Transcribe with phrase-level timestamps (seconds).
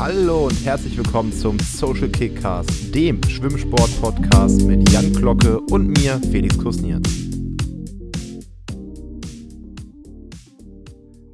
[0.00, 6.56] Hallo und herzlich willkommen zum Social Kickcast, dem Schwimmsport-Podcast mit Jan Glocke und mir, Felix
[6.56, 7.06] Kusniert.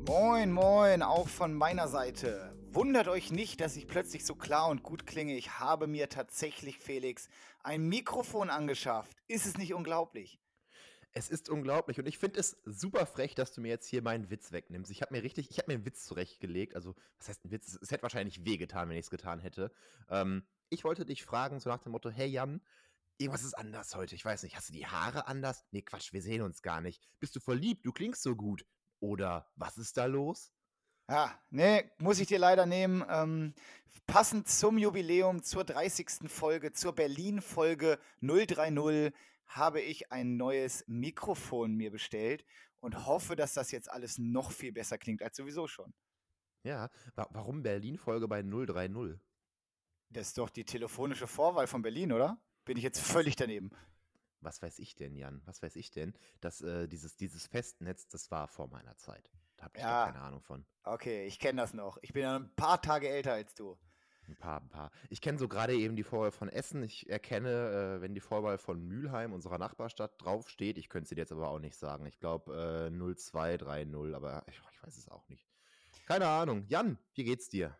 [0.09, 2.57] Moin, moin, auch von meiner Seite.
[2.73, 5.37] Wundert euch nicht, dass ich plötzlich so klar und gut klinge.
[5.37, 7.29] Ich habe mir tatsächlich, Felix,
[7.63, 9.17] ein Mikrofon angeschafft.
[9.29, 10.41] Ist es nicht unglaublich?
[11.19, 14.29] Es ist unglaublich und ich finde es super frech, dass du mir jetzt hier meinen
[14.29, 14.91] Witz wegnimmst.
[14.91, 16.75] Ich habe mir richtig, ich habe mir einen Witz zurechtgelegt.
[16.75, 17.79] Also, was heißt ein Witz?
[17.81, 19.73] Es, hätte wahrscheinlich wehgetan, wenn ich es getan hätte.
[20.11, 22.61] Ähm, ich wollte dich fragen, so nach dem Motto: Hey Jan,
[23.17, 24.15] irgendwas ist anders heute.
[24.15, 25.65] Ich weiß nicht, hast du die Haare anders?
[25.71, 27.09] Nee, Quatsch, wir sehen uns gar nicht.
[27.19, 27.87] Bist du verliebt?
[27.87, 28.67] Du klingst so gut.
[29.01, 30.53] Oder was ist da los?
[31.09, 33.03] Ja, nee, muss ich dir leider nehmen.
[33.09, 33.55] Ähm,
[34.07, 36.29] passend zum Jubiläum, zur 30.
[36.29, 39.15] Folge, zur Berlin-Folge 030
[39.47, 42.45] habe ich ein neues Mikrofon mir bestellt
[42.81, 45.95] und hoffe, dass das jetzt alles noch viel besser klingt als sowieso schon.
[46.63, 49.21] Ja, wa warum Berlin-Folge bei 030?
[50.11, 52.41] Das ist doch die telefonische Vorwahl von Berlin, oder?
[52.65, 53.71] Bin ich jetzt völlig daneben.
[54.41, 55.43] Was weiß ich denn, Jan?
[55.45, 56.15] Was weiß ich denn?
[56.41, 59.31] Dass äh, dieses, dieses Festnetz, das war vor meiner Zeit.
[59.57, 60.07] Da habe ich ja.
[60.07, 60.67] keine Ahnung von.
[60.85, 61.99] Okay, ich kenne das noch.
[62.03, 63.79] Ich bin ja ein paar Tage älter als du.
[64.29, 64.91] Ein paar, ein paar.
[65.09, 66.83] Ich kenne so gerade eben die Vorwahl von Essen.
[66.83, 70.79] Ich erkenne, äh, wenn die Vorwahl von Mülheim, unserer Nachbarstadt, draufsteht.
[70.79, 72.07] Ich könnte sie dir jetzt aber auch nicht sagen.
[72.07, 75.47] Ich glaube äh, 0230, aber ich, ich, weiß es auch nicht.
[76.07, 76.65] Keine Ahnung.
[76.69, 77.77] Jan, wie geht's dir?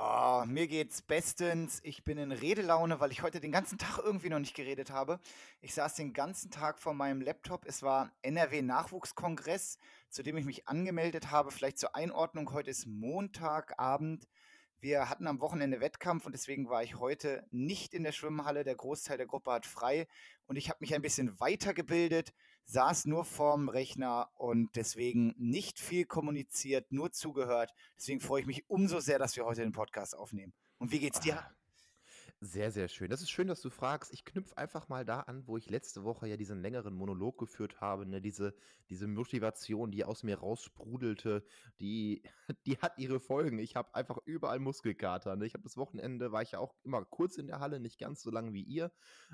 [0.00, 1.80] Oh, mir geht's bestens.
[1.82, 5.18] Ich bin in Redelaune, weil ich heute den ganzen Tag irgendwie noch nicht geredet habe.
[5.60, 7.66] Ich saß den ganzen Tag vor meinem Laptop.
[7.66, 11.50] Es war NRW-Nachwuchskongress, zu dem ich mich angemeldet habe.
[11.50, 12.52] Vielleicht zur Einordnung.
[12.52, 14.28] Heute ist Montagabend.
[14.80, 18.62] Wir hatten am Wochenende Wettkampf und deswegen war ich heute nicht in der Schwimmhalle.
[18.62, 20.06] Der Großteil der Gruppe hat frei
[20.46, 22.32] und ich habe mich ein bisschen weitergebildet,
[22.64, 27.74] saß nur vorm Rechner und deswegen nicht viel kommuniziert, nur zugehört.
[27.96, 30.52] Deswegen freue ich mich umso sehr, dass wir heute den Podcast aufnehmen.
[30.78, 31.44] Und wie geht's dir?
[32.40, 33.10] Sehr, sehr schön.
[33.10, 34.12] Das ist schön, dass du fragst.
[34.12, 37.80] Ich knüpfe einfach mal da an, wo ich letzte Woche ja diesen längeren Monolog geführt
[37.80, 38.06] habe.
[38.06, 38.20] Ne?
[38.20, 38.54] Diese,
[38.90, 41.44] diese Motivation, die aus mir raussprudelte,
[41.80, 42.22] die,
[42.66, 43.58] die hat ihre Folgen.
[43.58, 45.34] Ich habe einfach überall Muskelkater.
[45.34, 45.46] Ne?
[45.46, 48.22] Ich habe das Wochenende, war ich ja auch immer kurz in der Halle, nicht ganz
[48.22, 48.92] so lang wie ihr.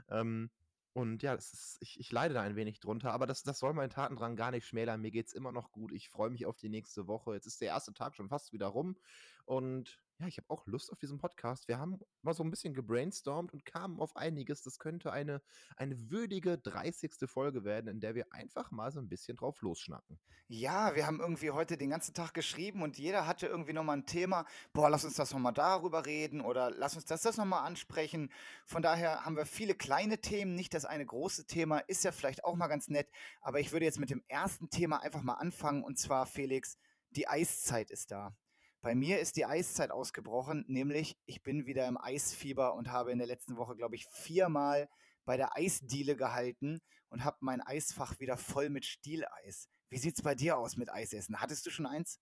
[0.09, 0.51] Ähm,
[0.95, 3.91] und ja, ist, ich, ich leide da ein wenig drunter, aber das, das soll meinen
[3.91, 5.01] Tatendrang gar nicht schmälern.
[5.03, 5.93] Mir geht es immer noch gut.
[5.93, 7.35] Ich freue mich auf die nächste Woche.
[7.35, 8.97] Jetzt ist der erste Tag schon fast wieder rum.
[9.45, 11.67] Und ja, ich habe auch Lust auf diesen Podcast.
[11.67, 14.63] Wir haben mal so ein bisschen gebrainstormt und kamen auf einiges.
[14.63, 15.43] Das könnte eine,
[15.77, 17.15] eine würdige 30.
[17.27, 20.21] Folge werden, in der wir einfach mal so ein bisschen drauf losschnacken.
[20.47, 24.07] Ja, wir haben irgendwie heute den ganzen Tag geschrieben und jeder hatte irgendwie nochmal ein
[24.07, 24.47] Thema.
[24.73, 28.31] Boah, lass uns das nochmal darüber reden oder lass uns das, das nochmal ansprechen.
[28.67, 31.79] Von daher haben wir viele kleine Themen, nicht das eine große Thema.
[31.79, 33.11] Ist ja vielleicht auch mal ganz nett.
[33.41, 36.79] Aber ich würde jetzt mit dem ersten Thema einfach mal anfangen und zwar, Felix,
[37.11, 38.37] die Eiszeit ist da.
[38.85, 43.19] Bei mir ist die Eiszeit ausgebrochen, nämlich ich bin wieder im Eisfieber und habe in
[43.19, 44.91] der letzten Woche, glaube ich, viermal
[45.25, 49.71] bei der Eisdiele gehalten und habe mein Eisfach wieder voll mit Stieleis.
[49.89, 51.41] Wie sieht es bei dir aus mit Eisessen?
[51.41, 52.21] Hattest du schon eins?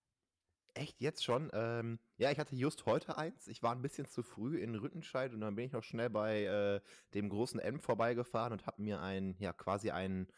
[0.74, 1.50] Echt, jetzt schon?
[1.52, 3.48] Ähm, ja, ich hatte just heute eins.
[3.48, 6.44] Ich war ein bisschen zu früh in Rüttenscheid und dann bin ich noch schnell bei
[6.44, 6.80] äh,
[7.12, 10.28] dem großen M vorbeigefahren und habe mir ein, ja, quasi ein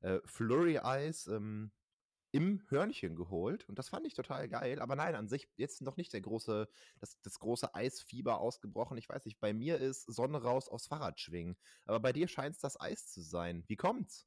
[0.00, 1.72] äh, Flurry-Eis ähm,
[2.32, 4.80] im Hörnchen geholt und das fand ich total geil.
[4.80, 6.66] Aber nein, an sich jetzt noch nicht der große,
[6.98, 8.96] das, das große Eisfieber ausgebrochen.
[8.96, 11.56] Ich weiß nicht, bei mir ist Sonne raus aufs Fahrrad schwingen.
[11.84, 13.64] Aber bei dir scheint es das Eis zu sein.
[13.66, 14.26] Wie kommt's?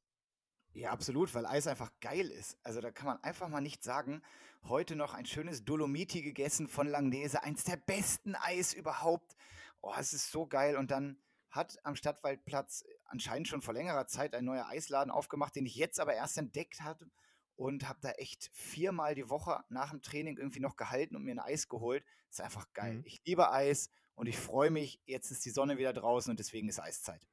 [0.72, 2.58] Ja, absolut, weil Eis einfach geil ist.
[2.62, 4.22] Also da kann man einfach mal nicht sagen.
[4.62, 9.36] Heute noch ein schönes Dolomiti gegessen von Langnese, eins der besten Eis überhaupt.
[9.80, 10.76] Oh, es ist so geil.
[10.76, 11.18] Und dann
[11.50, 15.98] hat am Stadtwaldplatz anscheinend schon vor längerer Zeit ein neuer Eisladen aufgemacht, den ich jetzt
[15.98, 17.10] aber erst entdeckt hatte
[17.56, 21.32] und habe da echt viermal die Woche nach dem Training irgendwie noch gehalten und mir
[21.32, 22.04] ein Eis geholt.
[22.30, 22.98] Ist einfach geil.
[22.98, 23.02] Mhm.
[23.04, 25.00] Ich liebe Eis und ich freue mich.
[25.06, 27.26] Jetzt ist die Sonne wieder draußen und deswegen ist Eiszeit.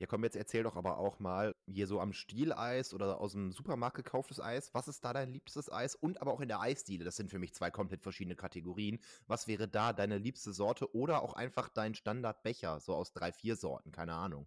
[0.00, 3.50] Ja, komm, jetzt erzähl doch aber auch mal hier so am Stieleis oder aus dem
[3.50, 4.72] Supermarkt gekauftes Eis.
[4.72, 5.96] Was ist da dein liebstes Eis?
[5.96, 7.04] Und aber auch in der Eisdiele.
[7.04, 9.00] Das sind für mich zwei komplett verschiedene Kategorien.
[9.26, 13.56] Was wäre da deine liebste Sorte oder auch einfach dein Standardbecher, so aus drei, vier
[13.56, 13.90] Sorten?
[13.90, 14.46] Keine Ahnung.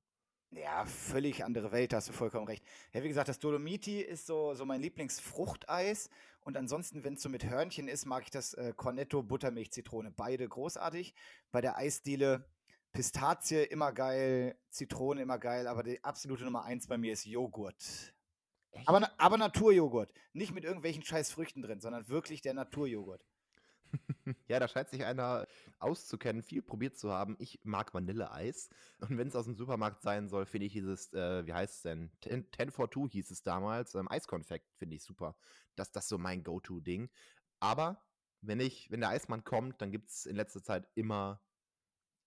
[0.51, 2.63] Ja, völlig andere Welt, da hast du vollkommen recht.
[2.93, 6.09] Ja, wie gesagt, das Dolomiti ist so, so mein Lieblingsfruchteis.
[6.41, 10.11] Und ansonsten, wenn es so mit Hörnchen ist, mag ich das äh, Cornetto Buttermilch Zitrone.
[10.11, 11.13] Beide großartig.
[11.51, 12.45] Bei der Eisdiele
[12.91, 18.13] Pistazie immer geil, Zitrone immer geil, aber die absolute Nummer eins bei mir ist Joghurt.
[18.85, 20.13] Aber, aber Naturjoghurt.
[20.33, 23.23] Nicht mit irgendwelchen scheiß Früchten drin, sondern wirklich der Naturjoghurt.
[24.47, 25.47] Ja, da scheint sich einer
[25.79, 27.35] auszukennen, viel probiert zu haben.
[27.39, 28.69] Ich mag Vanilleeis.
[28.99, 31.81] Und wenn es aus dem Supermarkt sein soll, finde ich dieses, äh, wie heißt es
[31.83, 32.11] denn?
[32.23, 33.95] 10, 10 for 2 hieß es damals.
[33.95, 35.35] Ähm, Eiskonfekt finde ich super.
[35.75, 37.09] Das, das ist so mein Go-To-Ding.
[37.59, 38.03] Aber
[38.41, 41.41] wenn ich wenn der Eismann kommt, dann gibt's in letzter Zeit immer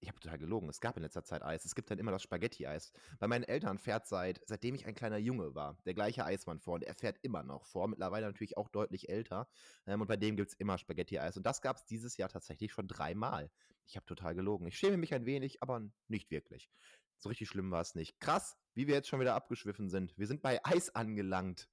[0.05, 1.65] ich habe total gelogen, es gab in letzter Zeit Eis.
[1.65, 2.93] Es gibt dann immer das Spaghetti-Eis.
[3.19, 6.75] Bei meinen Eltern fährt seit seitdem ich ein kleiner Junge war, der gleiche Eismann vor
[6.75, 9.49] und er fährt immer noch vor, mittlerweile natürlich auch deutlich älter.
[9.87, 11.37] Ähm, und bei dem gibt's immer Spaghetti-Eis.
[11.37, 13.51] Und das gab's dieses Jahr tatsächlich schon dreimal.
[13.87, 14.67] Ich habe total gelogen.
[14.67, 16.71] Ich schäme mich ein wenig, aber nicht wirklich.
[17.19, 18.21] So richtig schlimm war es nicht.
[18.21, 20.17] Krass, wie wir jetzt schon wieder abgeschwiffen sind.
[20.19, 21.69] Wir sind bei Eis angelangt.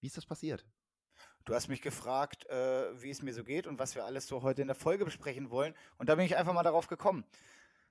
[0.00, 0.66] Wie ist das passiert?
[1.44, 4.42] Du hast mich gefragt, äh, wie es mir so geht und was wir alles so
[4.42, 5.74] heute in der Folge besprechen wollen.
[5.98, 7.24] Und da bin ich einfach mal darauf gekommen.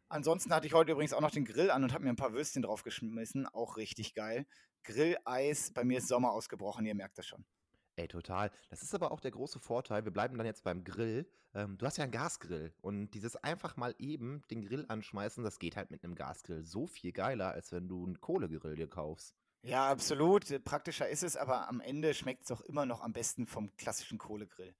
[0.09, 2.33] Ansonsten hatte ich heute übrigens auch noch den Grill an und habe mir ein paar
[2.33, 3.47] Würstchen draufgeschmissen.
[3.47, 4.47] Auch richtig geil.
[4.83, 7.45] Grilleis, bei mir ist Sommer ausgebrochen, ihr merkt das schon.
[7.95, 8.49] Ey, total.
[8.69, 10.03] Das ist aber auch der große Vorteil.
[10.03, 11.27] Wir bleiben dann jetzt beim Grill.
[11.53, 15.59] Ähm, du hast ja einen Gasgrill und dieses einfach mal eben den Grill anschmeißen, das
[15.59, 19.35] geht halt mit einem Gasgrill so viel geiler, als wenn du einen Kohlegrill dir kaufst.
[19.65, 20.63] Ja, absolut.
[20.65, 24.17] Praktischer ist es, aber am Ende schmeckt es doch immer noch am besten vom klassischen
[24.17, 24.75] Kohlegrill.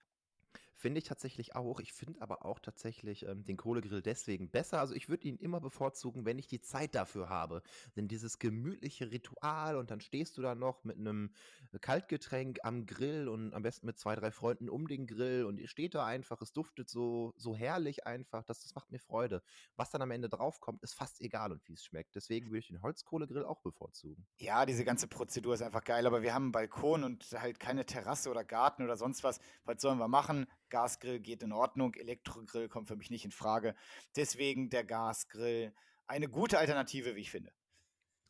[0.76, 1.80] Finde ich tatsächlich auch.
[1.80, 4.80] Ich finde aber auch tatsächlich ähm, den Kohlegrill deswegen besser.
[4.80, 7.62] Also ich würde ihn immer bevorzugen, wenn ich die Zeit dafür habe.
[7.96, 11.34] Denn dieses gemütliche Ritual und dann stehst du da noch mit einem
[11.82, 15.68] Kaltgetränk am Grill und am besten mit zwei, drei Freunden um den Grill und ihr
[15.68, 19.42] steht da einfach, es duftet so, so herrlich einfach, das, das macht mir Freude.
[19.76, 22.16] Was dann am Ende draufkommt, ist fast egal und wie es schmeckt.
[22.16, 24.26] Deswegen würde ich den Holzkohlegrill auch bevorzugen.
[24.38, 27.86] Ja, diese ganze Prozedur ist einfach geil, aber wir haben einen Balkon und halt keine
[27.86, 29.40] Terrasse oder Garten oder sonst was.
[29.66, 30.48] Was sollen wir machen?
[30.74, 33.76] Gasgrill geht in Ordnung, Elektrogrill kommt für mich nicht in Frage.
[34.16, 35.72] Deswegen der Gasgrill
[36.08, 37.54] eine gute Alternative, wie ich finde.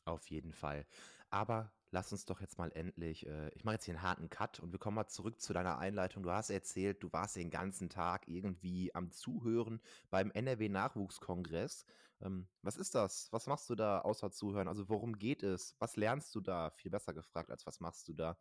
[0.04, 0.86] Auf jeden Fall.
[1.30, 4.60] Aber lass uns doch jetzt mal endlich, äh, ich mache jetzt hier einen harten Cut
[4.60, 6.22] und wir kommen mal zurück zu deiner Einleitung.
[6.22, 9.80] Du hast erzählt, du warst den ganzen Tag irgendwie am Zuhören
[10.10, 11.86] beim NRW-Nachwuchskongress.
[12.22, 13.30] Ähm, was ist das?
[13.32, 14.68] Was machst du da außer Zuhören?
[14.68, 15.78] Also worum geht es?
[15.80, 16.72] Was lernst du da?
[16.72, 18.38] Viel besser gefragt, als was machst du da?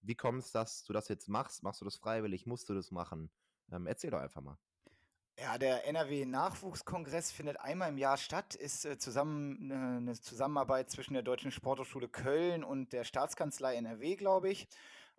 [0.00, 1.62] Wie kommt es, dass du das jetzt machst?
[1.62, 2.46] Machst du das freiwillig?
[2.46, 3.30] Musst du das machen?
[3.72, 4.58] Ähm, erzähl doch einfach mal.
[5.36, 11.14] Ja, der NRW-Nachwuchskongress findet einmal im Jahr statt, ist äh, zusammen äh, eine Zusammenarbeit zwischen
[11.14, 14.68] der Deutschen Sporthochschule Köln und der Staatskanzlei NRW, glaube ich.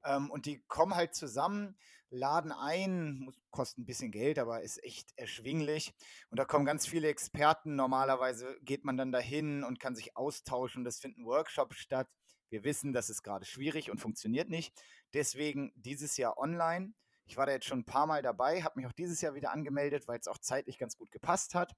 [0.06, 1.78] Ähm, und die kommen halt zusammen,
[2.10, 5.94] laden ein, kostet ein bisschen Geld, aber ist echt erschwinglich.
[6.30, 7.76] Und da kommen ganz viele Experten.
[7.76, 10.86] Normalerweise geht man dann dahin und kann sich austauschen.
[10.86, 12.08] Es finden Workshops statt.
[12.50, 14.74] Wir wissen, das ist gerade schwierig und funktioniert nicht.
[15.14, 16.94] Deswegen dieses Jahr online.
[17.27, 19.51] Ich war da jetzt schon ein paar Mal dabei, habe mich auch dieses Jahr wieder
[19.51, 21.74] angemeldet, weil es auch zeitlich ganz gut gepasst hat.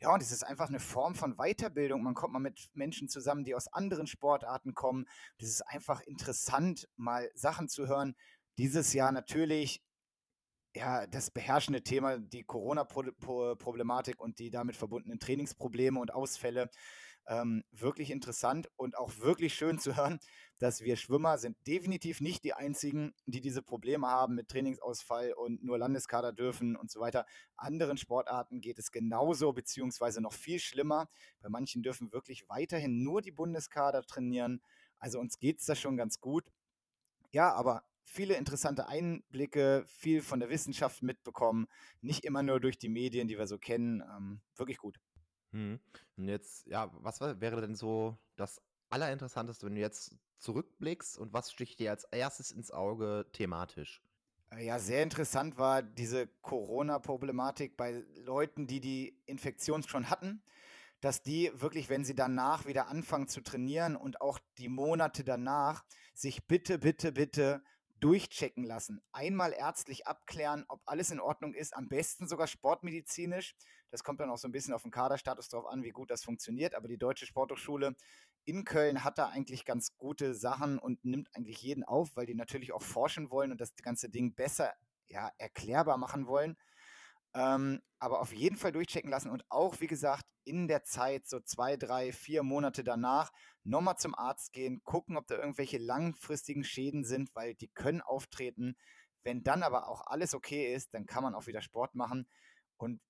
[0.00, 2.02] Ja, und es ist einfach eine Form von Weiterbildung.
[2.02, 5.06] Man kommt mal mit Menschen zusammen, die aus anderen Sportarten kommen.
[5.38, 8.16] Das ist einfach interessant, mal Sachen zu hören.
[8.58, 9.84] Dieses Jahr natürlich
[10.74, 16.70] ja, das beherrschende Thema, die Corona-Problematik und die damit verbundenen Trainingsprobleme und Ausfälle
[17.28, 20.18] ähm, wirklich interessant und auch wirklich schön zu hören,
[20.58, 25.62] dass wir Schwimmer sind definitiv nicht die einzigen, die diese Probleme haben mit Trainingsausfall und
[25.62, 27.26] nur Landeskader dürfen und so weiter.
[27.56, 31.08] Anderen Sportarten geht es genauso, beziehungsweise noch viel schlimmer.
[31.40, 34.60] Bei manchen dürfen wirklich weiterhin nur die Bundeskader trainieren.
[34.98, 36.44] Also uns geht es da schon ganz gut.
[37.30, 41.66] Ja, aber viele interessante Einblicke, viel von der Wissenschaft mitbekommen,
[42.00, 44.02] nicht immer nur durch die Medien, die wir so kennen.
[44.02, 44.98] Ähm, wirklich gut.
[45.52, 45.80] Mhm.
[46.16, 48.60] Und jetzt, ja, was wäre denn so das
[48.90, 54.02] Allerinteressanteste, wenn du jetzt zurückblickst und was sticht dir als erstes ins Auge thematisch?
[54.50, 60.42] Äh, ja, sehr interessant war diese Corona-Problematik bei Leuten, die die Infektion schon hatten,
[61.00, 65.84] dass die wirklich, wenn sie danach wieder anfangen zu trainieren und auch die Monate danach,
[66.14, 67.62] sich bitte, bitte, bitte
[68.00, 69.00] durchchecken lassen.
[69.12, 73.54] Einmal ärztlich abklären, ob alles in Ordnung ist, am besten sogar sportmedizinisch.
[73.90, 76.24] Das kommt dann auch so ein bisschen auf den Kaderstatus drauf an, wie gut das
[76.24, 76.74] funktioniert.
[76.74, 77.96] Aber die Deutsche Sporthochschule
[78.44, 82.34] in Köln hat da eigentlich ganz gute Sachen und nimmt eigentlich jeden auf, weil die
[82.34, 84.72] natürlich auch forschen wollen und das ganze Ding besser
[85.08, 86.56] ja, erklärbar machen wollen.
[87.38, 91.38] Ähm, aber auf jeden Fall durchchecken lassen und auch, wie gesagt, in der Zeit, so
[91.38, 93.30] zwei, drei, vier Monate danach,
[93.62, 98.76] nochmal zum Arzt gehen, gucken, ob da irgendwelche langfristigen Schäden sind, weil die können auftreten.
[99.22, 102.26] Wenn dann aber auch alles okay ist, dann kann man auch wieder Sport machen.
[102.76, 103.00] Und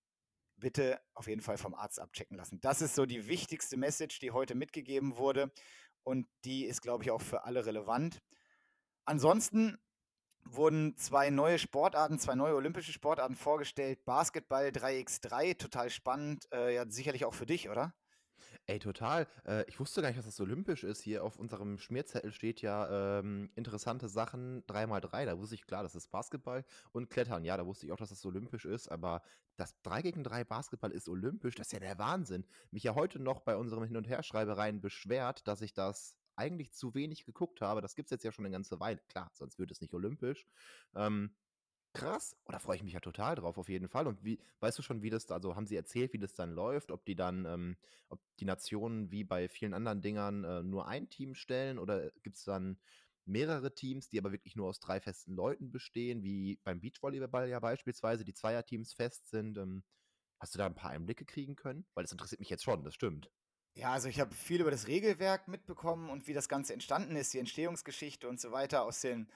[0.56, 2.60] bitte auf jeden Fall vom Arzt abchecken lassen.
[2.60, 5.50] Das ist so die wichtigste Message, die heute mitgegeben wurde.
[6.02, 8.20] Und die ist, glaube ich, auch für alle relevant.
[9.06, 9.78] Ansonsten
[10.54, 14.04] wurden zwei neue Sportarten, zwei neue olympische Sportarten vorgestellt.
[14.04, 16.48] Basketball 3x3, total spannend.
[16.52, 17.94] Äh, ja, sicherlich auch für dich, oder?
[18.66, 19.26] Ey, total.
[19.46, 21.00] Äh, ich wusste gar nicht, dass das olympisch ist.
[21.00, 25.24] Hier auf unserem Schmierzettel steht ja ähm, interessante Sachen 3x3.
[25.24, 27.44] Da wusste ich klar, das ist Basketball und Klettern.
[27.44, 28.88] Ja, da wusste ich auch, dass das olympisch ist.
[28.88, 29.22] Aber
[29.56, 31.54] das 3 gegen 3 Basketball ist olympisch.
[31.54, 32.44] Das ist ja der Wahnsinn.
[32.70, 36.94] Mich ja heute noch bei unseren Hin- und Herschreibereien beschwert, dass ich das eigentlich zu
[36.94, 37.80] wenig geguckt habe.
[37.80, 39.00] Das gibt es jetzt ja schon eine ganze Weile.
[39.08, 40.46] Klar, sonst wird es nicht olympisch.
[40.94, 41.36] Ähm,
[41.94, 42.36] Krass.
[42.44, 44.06] Oh, da freue ich mich ja total drauf, auf jeden Fall.
[44.06, 46.52] Und wie, weißt du schon, wie das da, also haben sie erzählt, wie das dann
[46.52, 47.76] läuft, ob die dann, ähm,
[48.08, 52.36] ob die Nationen wie bei vielen anderen Dingern äh, nur ein Team stellen oder gibt
[52.36, 52.78] es dann
[53.24, 57.58] mehrere Teams, die aber wirklich nur aus drei festen Leuten bestehen, wie beim Beachvolleyball ja
[57.58, 59.58] beispielsweise, die Zweierteams fest sind.
[59.58, 59.82] Ähm,
[60.38, 61.86] hast du da ein paar Einblicke kriegen können?
[61.94, 63.30] Weil das interessiert mich jetzt schon, das stimmt.
[63.74, 67.32] Ja, also ich habe viel über das Regelwerk mitbekommen und wie das Ganze entstanden ist,
[67.32, 69.30] die Entstehungsgeschichte und so weiter aus den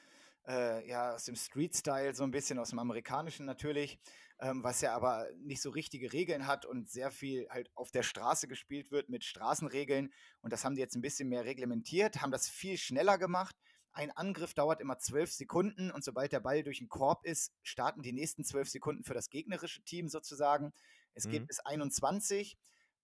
[0.46, 3.98] äh, ja, aus dem Street-Style, so ein bisschen aus dem Amerikanischen natürlich,
[4.40, 8.02] ähm, was ja aber nicht so richtige Regeln hat und sehr viel halt auf der
[8.02, 10.12] Straße gespielt wird mit Straßenregeln.
[10.40, 13.56] Und das haben die jetzt ein bisschen mehr reglementiert, haben das viel schneller gemacht.
[13.92, 18.02] Ein Angriff dauert immer zwölf Sekunden und sobald der Ball durch den Korb ist, starten
[18.02, 20.72] die nächsten zwölf Sekunden für das gegnerische Team sozusagen.
[21.14, 21.46] Es geht Mhm.
[21.46, 22.58] bis 21.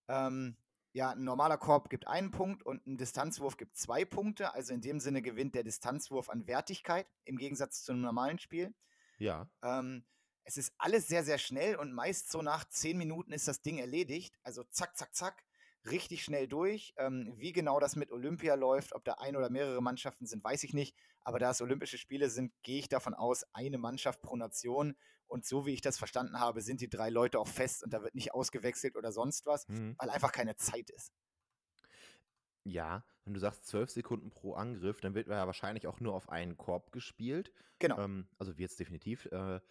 [0.07, 0.57] Ähm,
[0.91, 4.53] ja, ein normaler Korb gibt einen Punkt und ein Distanzwurf gibt zwei Punkte.
[4.53, 8.73] Also in dem Sinne gewinnt der Distanzwurf an Wertigkeit im Gegensatz zu einem normalen Spiel.
[9.19, 9.49] Ja.
[9.61, 10.03] Ähm,
[10.43, 13.77] es ist alles sehr, sehr schnell und meist so nach zehn Minuten ist das Ding
[13.77, 14.39] erledigt.
[14.43, 15.45] Also zack, zack, zack,
[15.85, 16.93] richtig schnell durch.
[16.97, 20.63] Ähm, wie genau das mit Olympia läuft, ob da ein oder mehrere Mannschaften sind, weiß
[20.63, 20.95] ich nicht.
[21.21, 24.95] Aber da es Olympische Spiele sind, gehe ich davon aus, eine Mannschaft pro Nation.
[25.29, 28.03] Und so wie ich das verstanden habe, sind die drei Leute auch fest und da
[28.03, 29.97] wird nicht ausgewechselt oder sonst was, Mhm.
[29.97, 31.13] weil einfach keine Zeit ist.
[32.65, 36.29] Ja, wenn du sagst 12 Sekunden pro Angriff, dann wird ja wahrscheinlich auch nur auf
[36.29, 37.51] einen Korb gespielt.
[37.79, 37.97] Genau.
[37.97, 39.25] Ähm, also wird es definitiv.
[39.27, 39.61] Äh,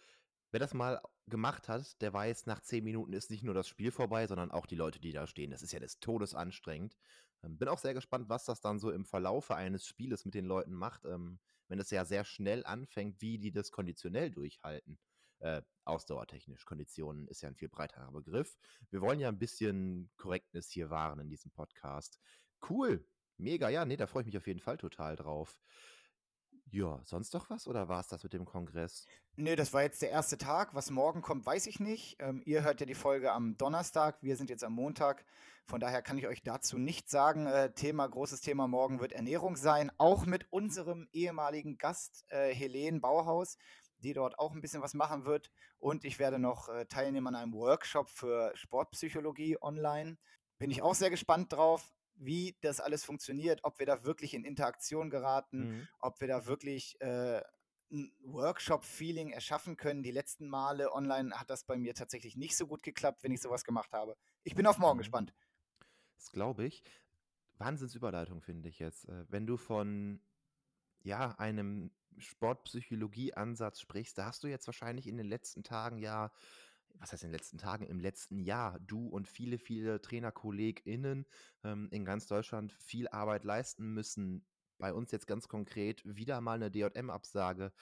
[0.51, 3.91] wer das mal gemacht hat, der weiß, nach 10 Minuten ist nicht nur das Spiel
[3.91, 5.51] vorbei, sondern auch die Leute, die da stehen.
[5.51, 6.97] Das ist ja des Todes anstrengend.
[7.43, 10.45] Ähm, bin auch sehr gespannt, was das dann so im Verlaufe eines Spieles mit den
[10.45, 14.99] Leuten macht, ähm, wenn es ja sehr schnell anfängt, wie die das konditionell durchhalten.
[15.39, 16.65] Äh, ausdauertechnisch.
[16.65, 18.57] Konditionen ist ja ein viel breiterer Begriff.
[18.91, 22.19] Wir wollen ja ein bisschen Korrektness hier wahren in diesem Podcast.
[22.69, 23.05] Cool.
[23.37, 25.57] Mega, ja, nee, da freue ich mich auf jeden Fall total drauf.
[26.71, 29.07] Ja, sonst noch was oder war es das mit dem Kongress?
[29.35, 30.75] Nö, das war jetzt der erste Tag.
[30.75, 32.17] Was morgen kommt, weiß ich nicht.
[32.19, 34.21] Ähm, ihr hört ja die Folge am Donnerstag.
[34.21, 35.25] Wir sind jetzt am Montag.
[35.65, 37.47] Von daher kann ich euch dazu nichts sagen.
[37.47, 39.91] Äh, Thema, großes Thema morgen wird Ernährung sein.
[39.97, 43.57] Auch mit unserem ehemaligen Gast äh, Helene Bauhaus,
[43.99, 45.51] die dort auch ein bisschen was machen wird.
[45.77, 50.17] Und ich werde noch äh, teilnehmen an einem Workshop für Sportpsychologie online.
[50.57, 54.43] Bin ich auch sehr gespannt drauf, wie das alles funktioniert, ob wir da wirklich in
[54.43, 55.87] Interaktion geraten, Mhm.
[55.99, 57.41] ob wir da wirklich äh,
[57.91, 60.03] ein Workshop-Feeling erschaffen können.
[60.03, 63.41] Die letzten Male online hat das bei mir tatsächlich nicht so gut geklappt, wenn ich
[63.41, 64.15] sowas gemacht habe.
[64.43, 64.99] Ich bin auf morgen Mhm.
[64.99, 65.33] gespannt.
[66.17, 66.83] Das glaube ich.
[67.57, 69.05] Wahnsinnsüberleitung finde ich jetzt.
[69.09, 70.21] Äh, wenn du von
[71.03, 76.31] ja, einem Sportpsychologie-Ansatz sprichst, da hast du jetzt wahrscheinlich in den letzten Tagen ja,
[76.99, 81.25] was heißt in den letzten Tagen, im letzten Jahr, du und viele, viele TrainerkollegInnen
[81.63, 84.45] ähm, in ganz Deutschland viel Arbeit leisten müssen.
[84.77, 87.73] Bei uns jetzt ganz konkret wieder mal eine DJM-Absage.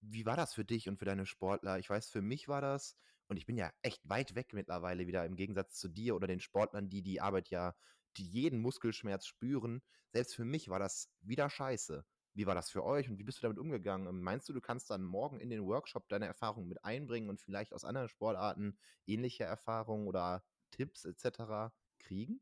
[0.00, 1.78] Wie war das für dich und für deine Sportler?
[1.78, 2.96] Ich weiß, für mich war das,
[3.28, 6.40] und ich bin ja echt weit weg mittlerweile wieder im Gegensatz zu dir oder den
[6.40, 7.74] Sportlern, die die Arbeit ja,
[8.16, 9.82] die jeden Muskelschmerz spüren.
[10.12, 12.04] Selbst für mich war das wieder scheiße.
[12.36, 14.06] Wie war das für euch und wie bist du damit umgegangen?
[14.06, 17.40] Ähm, Meinst du, du kannst dann morgen in den Workshop deine Erfahrungen mit einbringen und
[17.40, 21.72] vielleicht aus anderen Sportarten ähnliche Erfahrungen oder Tipps etc.
[21.98, 22.40] kriegen?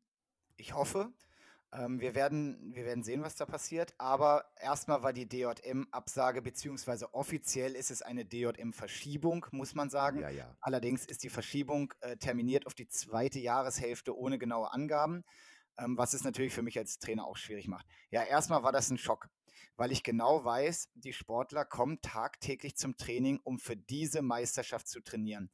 [0.57, 1.13] Ich hoffe.
[1.73, 3.95] Ähm, wir, werden, wir werden sehen, was da passiert.
[3.99, 10.21] Aber erstmal war die DJM-Absage, beziehungsweise offiziell ist es eine DJM-Verschiebung, muss man sagen.
[10.21, 10.57] Ja, ja.
[10.61, 15.25] Allerdings ist die Verschiebung äh, terminiert auf die zweite Jahreshälfte ohne genaue Angaben,
[15.79, 17.87] ähm, was es natürlich für mich als Trainer auch schwierig macht.
[18.11, 19.29] Ja, erstmal war das ein Schock,
[19.77, 25.01] weil ich genau weiß, die Sportler kommen tagtäglich zum Training, um für diese Meisterschaft zu
[25.01, 25.51] trainieren.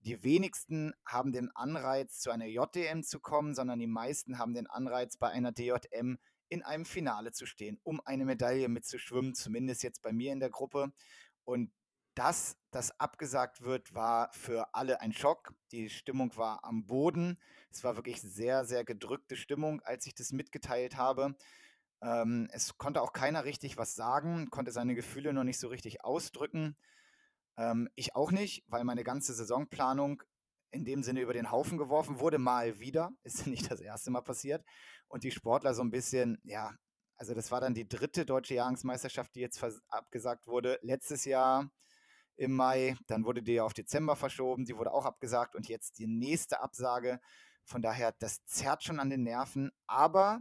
[0.00, 4.66] Die wenigsten haben den Anreiz, zu einer JDM zu kommen, sondern die meisten haben den
[4.66, 10.02] Anreiz, bei einer DJM in einem Finale zu stehen, um eine Medaille mitzuschwimmen, zumindest jetzt
[10.02, 10.92] bei mir in der Gruppe.
[11.44, 11.70] Und
[12.14, 15.54] dass das abgesagt wird, war für alle ein Schock.
[15.70, 17.38] Die Stimmung war am Boden.
[17.70, 21.36] Es war wirklich sehr, sehr gedrückte Stimmung, als ich das mitgeteilt habe.
[22.02, 26.04] Ähm, es konnte auch keiner richtig was sagen, konnte seine Gefühle noch nicht so richtig
[26.04, 26.76] ausdrücken.
[27.56, 30.22] Ähm, ich auch nicht, weil meine ganze Saisonplanung
[30.70, 33.10] in dem Sinne über den Haufen geworfen wurde, mal wieder.
[33.22, 34.64] Ist ja nicht das erste Mal passiert.
[35.08, 36.74] Und die Sportler so ein bisschen, ja,
[37.16, 40.78] also das war dann die dritte deutsche Jahresmeisterschaft, die jetzt abgesagt wurde.
[40.82, 41.70] Letztes Jahr
[42.36, 46.06] im Mai, dann wurde die auf Dezember verschoben, die wurde auch abgesagt und jetzt die
[46.06, 47.20] nächste Absage.
[47.64, 50.40] Von daher, das zerrt schon an den Nerven, aber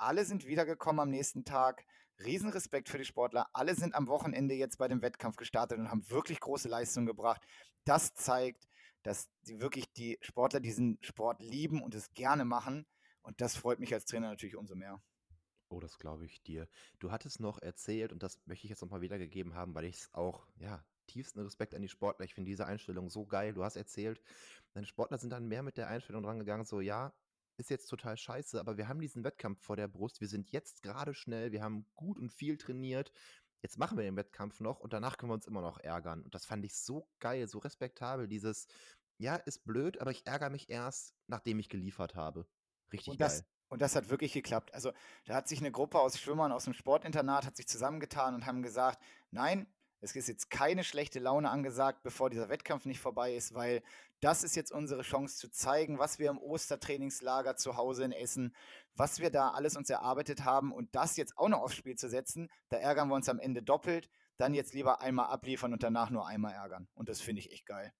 [0.00, 1.84] alle sind wiedergekommen am nächsten Tag.
[2.24, 3.48] Riesenrespekt für die Sportler.
[3.52, 7.42] Alle sind am Wochenende jetzt bei dem Wettkampf gestartet und haben wirklich große Leistungen gebracht.
[7.84, 8.68] Das zeigt,
[9.02, 12.86] dass die wirklich die Sportler diesen Sport lieben und es gerne machen.
[13.22, 15.02] Und das freut mich als Trainer natürlich umso mehr.
[15.68, 16.68] Oh, das glaube ich dir.
[16.98, 20.14] Du hattest noch erzählt, und das möchte ich jetzt nochmal wiedergegeben haben, weil ich es
[20.14, 22.24] auch, ja, tiefsten Respekt an die Sportler.
[22.24, 23.52] Ich finde diese Einstellung so geil.
[23.52, 24.20] Du hast erzählt,
[24.72, 27.12] deine Sportler sind dann mehr mit der Einstellung drangegangen, so ja,
[27.60, 30.20] ist jetzt total scheiße, aber wir haben diesen Wettkampf vor der Brust.
[30.20, 33.12] Wir sind jetzt gerade schnell, wir haben gut und viel trainiert.
[33.62, 36.22] Jetzt machen wir den Wettkampf noch und danach können wir uns immer noch ärgern.
[36.22, 38.26] Und das fand ich so geil, so respektabel.
[38.26, 38.66] Dieses,
[39.18, 42.46] ja, ist blöd, aber ich ärgere mich erst, nachdem ich geliefert habe.
[42.92, 43.48] Richtig Und das, geil.
[43.68, 44.72] und das hat wirklich geklappt.
[44.72, 44.92] Also
[45.26, 48.62] da hat sich eine Gruppe aus Schwimmern aus dem Sportinternat hat sich zusammengetan und haben
[48.62, 49.66] gesagt, nein,
[50.00, 53.82] es ist jetzt keine schlechte Laune angesagt, bevor dieser Wettkampf nicht vorbei ist, weil
[54.20, 58.54] das ist jetzt unsere Chance zu zeigen, was wir im Ostertrainingslager zu Hause in Essen,
[58.94, 62.08] was wir da alles uns erarbeitet haben und das jetzt auch noch aufs Spiel zu
[62.08, 64.10] setzen, da ärgern wir uns am Ende doppelt.
[64.36, 66.88] Dann jetzt lieber einmal abliefern und danach nur einmal ärgern.
[66.94, 67.92] Und das finde ich echt geil.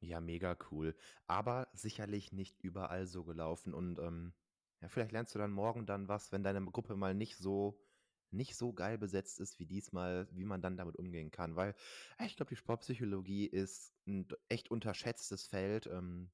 [0.00, 0.94] Ja, mega cool.
[1.26, 3.74] Aber sicherlich nicht überall so gelaufen.
[3.74, 4.32] Und ähm,
[4.80, 7.80] ja, vielleicht lernst du dann morgen dann was, wenn deine Gruppe mal nicht so
[8.30, 11.56] nicht so geil besetzt ist wie diesmal, wie man dann damit umgehen kann.
[11.56, 11.74] Weil
[12.18, 16.30] äh, ich glaube, die Sportpsychologie ist ein echt unterschätztes Feld, ähm,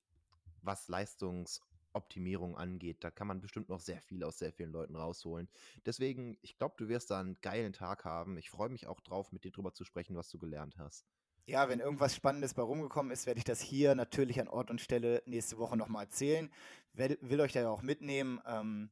[0.62, 3.04] was Leistungsoptimierung angeht.
[3.04, 5.48] Da kann man bestimmt noch sehr viel aus sehr vielen Leuten rausholen.
[5.86, 8.38] Deswegen, ich glaube, du wirst da einen geilen Tag haben.
[8.38, 11.06] Ich freue mich auch drauf, mit dir drüber zu sprechen, was du gelernt hast.
[11.46, 14.80] Ja, wenn irgendwas Spannendes bei rumgekommen ist, werde ich das hier natürlich an Ort und
[14.80, 16.50] Stelle nächste Woche nochmal erzählen.
[16.94, 18.40] Will, will euch da ja auch mitnehmen.
[18.46, 18.90] Ähm,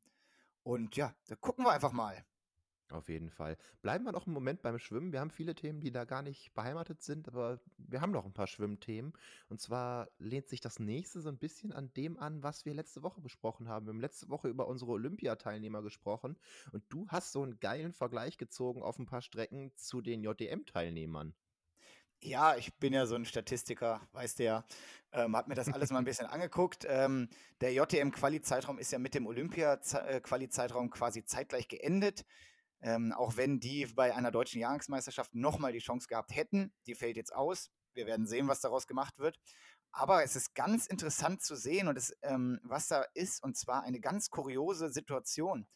[0.63, 2.23] und ja, da gucken wir einfach mal.
[2.93, 3.57] Auf jeden Fall.
[3.81, 5.13] Bleiben wir noch einen Moment beim Schwimmen.
[5.13, 8.35] Wir haben viele Themen, die da gar nicht beheimatet sind, aber wir haben noch ein
[8.35, 9.15] paar Schwimmthemen.
[9.49, 13.03] Und zwar lehnt sich das nächste so ein bisschen an dem an, was wir letzte
[13.03, 13.87] Woche besprochen haben.
[13.87, 16.37] Wir haben letzte Woche über unsere Olympiateilnehmer gesprochen
[16.73, 21.35] und du hast so einen geilen Vergleich gezogen auf ein paar Strecken zu den JDM-Teilnehmern.
[22.25, 24.65] Ja, ich bin ja so ein Statistiker, weißt du ja.
[25.13, 26.87] Ähm, hab mir das alles mal ein bisschen angeguckt.
[26.89, 27.29] Ähm,
[27.61, 32.25] der JTM-Quali-Zeitraum ist ja mit dem Olympia-Quali-Zeitraum quasi zeitgleich geendet.
[32.83, 36.75] Ähm, auch wenn die bei einer deutschen Jahrgangsmeisterschaft nochmal die Chance gehabt hätten.
[36.87, 37.71] Die fällt jetzt aus.
[37.95, 39.39] Wir werden sehen, was daraus gemacht wird.
[39.93, 43.83] Aber es ist ganz interessant zu sehen, und es, ähm, was da ist, und zwar
[43.83, 45.67] eine ganz kuriose Situation.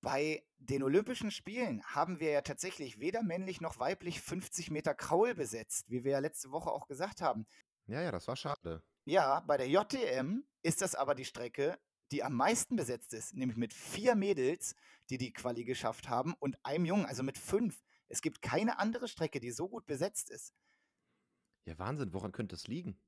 [0.00, 5.34] Bei den Olympischen Spielen haben wir ja tatsächlich weder männlich noch weiblich 50 Meter Kraul
[5.34, 7.46] besetzt, wie wir ja letzte Woche auch gesagt haben.
[7.86, 8.82] Ja, ja, das war schade.
[9.04, 11.78] Ja, bei der JTM ist das aber die Strecke,
[12.12, 14.74] die am meisten besetzt ist, nämlich mit vier Mädels,
[15.10, 17.82] die die Quali geschafft haben und einem Jungen, also mit fünf.
[18.08, 20.54] Es gibt keine andere Strecke, die so gut besetzt ist.
[21.64, 23.00] Ja, Wahnsinn, woran könnte es liegen?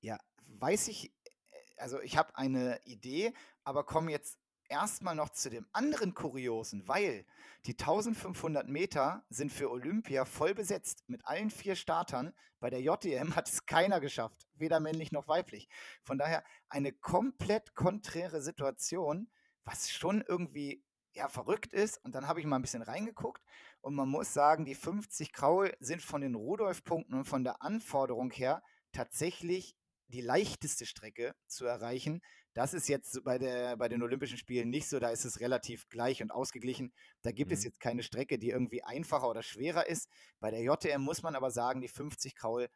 [0.00, 1.30] Ja, weiß ich, äh,
[1.76, 3.32] also ich habe eine Idee,
[3.64, 7.26] aber komme jetzt erstmal noch zu dem anderen Kuriosen, weil
[7.66, 12.34] die 1500 Meter sind für Olympia voll besetzt mit allen vier Startern.
[12.60, 15.68] Bei der JDM hat es keiner geschafft, weder männlich noch weiblich.
[16.02, 19.30] Von daher eine komplett konträre Situation,
[19.64, 22.02] was schon irgendwie ja verrückt ist.
[22.04, 23.42] Und dann habe ich mal ein bisschen reingeguckt
[23.80, 28.30] und man muss sagen, die 50 Kraul sind von den Rudolf-Punkten und von der Anforderung
[28.30, 29.76] her tatsächlich
[30.08, 32.22] die leichteste Strecke zu erreichen.
[32.54, 35.88] Das ist jetzt bei, der, bei den Olympischen Spielen nicht so, da ist es relativ
[35.88, 36.92] gleich und ausgeglichen.
[37.22, 37.64] Da gibt es Mhm.
[37.64, 40.08] jetzt keine Strecke, die irgendwie einfacher oder schwerer ist.
[40.40, 42.68] Bei der JTM muss man aber sagen, die 50 Kraul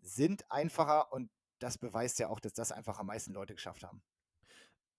[0.00, 4.02] sind einfacher und das beweist ja auch, dass das einfach am meisten Leute geschafft haben.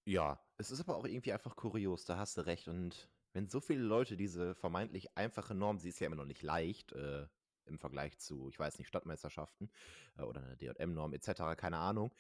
[0.08, 2.68] Ja, es ist aber auch irgendwie einfach kurios, da hast du recht.
[2.68, 6.44] Und wenn so viele Leute diese vermeintlich einfache Norm, sie ist ja immer noch nicht
[6.44, 7.28] leicht, äh,
[7.66, 9.72] im Vergleich zu, ich weiß nicht, Stadtmeisterschaften
[10.18, 12.14] äh, oder eine DJM-Norm etc., keine Ahnung.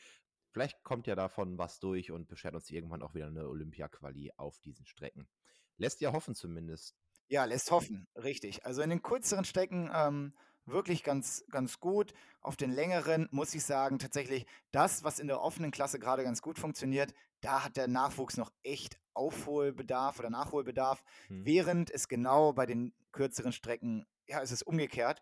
[0.56, 4.58] Vielleicht kommt ja davon was durch und beschert uns irgendwann auch wieder eine Olympia-Quali auf
[4.62, 5.28] diesen Strecken.
[5.76, 6.96] Lässt ja hoffen zumindest.
[7.28, 8.66] Ja, lässt hoffen, richtig.
[8.66, 10.34] Also in den kürzeren Strecken ähm,
[10.66, 12.14] wirklich ganz, ganz gut.
[12.40, 16.42] Auf den längeren muss ich sagen, tatsächlich das, was in der offenen Klasse gerade ganz
[16.42, 21.46] gut funktioniert, da hat der Nachwuchs noch echt Aufholbedarf oder Nachholbedarf, Hm.
[21.46, 25.22] während es genau bei den kürzeren Strecken, ja, es ist umgekehrt.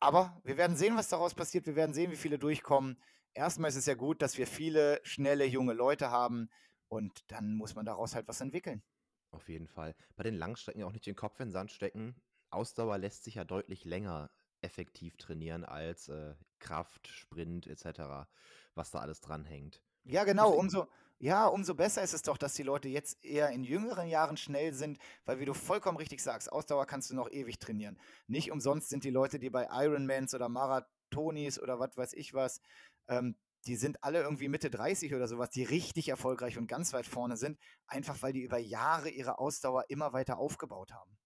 [0.00, 1.66] Aber wir werden sehen, was daraus passiert.
[1.66, 3.00] Wir werden sehen, wie viele durchkommen.
[3.34, 6.48] Erstmal ist es ja gut, dass wir viele schnelle junge Leute haben
[6.88, 8.82] und dann muss man daraus halt was entwickeln.
[9.30, 9.94] Auf jeden Fall.
[10.16, 12.16] Bei den Langstrecken auch nicht den Kopf in den Sand stecken.
[12.50, 14.30] Ausdauer lässt sich ja deutlich länger
[14.60, 18.26] effektiv trainieren als äh, Kraft, Sprint etc.,
[18.74, 19.82] was da alles dranhängt.
[20.04, 20.50] Ja, genau.
[20.52, 24.36] Umso, ja, umso besser ist es doch, dass die Leute jetzt eher in jüngeren Jahren
[24.36, 27.98] schnell sind, weil wie du vollkommen richtig sagst, Ausdauer kannst du noch ewig trainieren.
[28.28, 32.60] Nicht umsonst sind die Leute, die bei Ironmans oder Marathonis oder was weiß ich was,
[33.08, 37.06] ähm, die sind alle irgendwie Mitte 30 oder sowas, die richtig erfolgreich und ganz weit
[37.06, 41.18] vorne sind, einfach weil die über Jahre ihre Ausdauer immer weiter aufgebaut haben.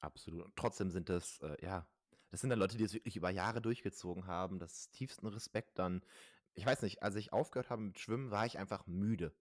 [0.00, 0.44] absolut.
[0.44, 1.86] Und trotzdem sind das, äh, ja,
[2.30, 4.58] das sind dann Leute, die es wirklich über Jahre durchgezogen haben.
[4.58, 6.02] Das tiefsten Respekt dann.
[6.54, 9.34] Ich weiß nicht, als ich aufgehört habe mit Schwimmen, war ich einfach müde.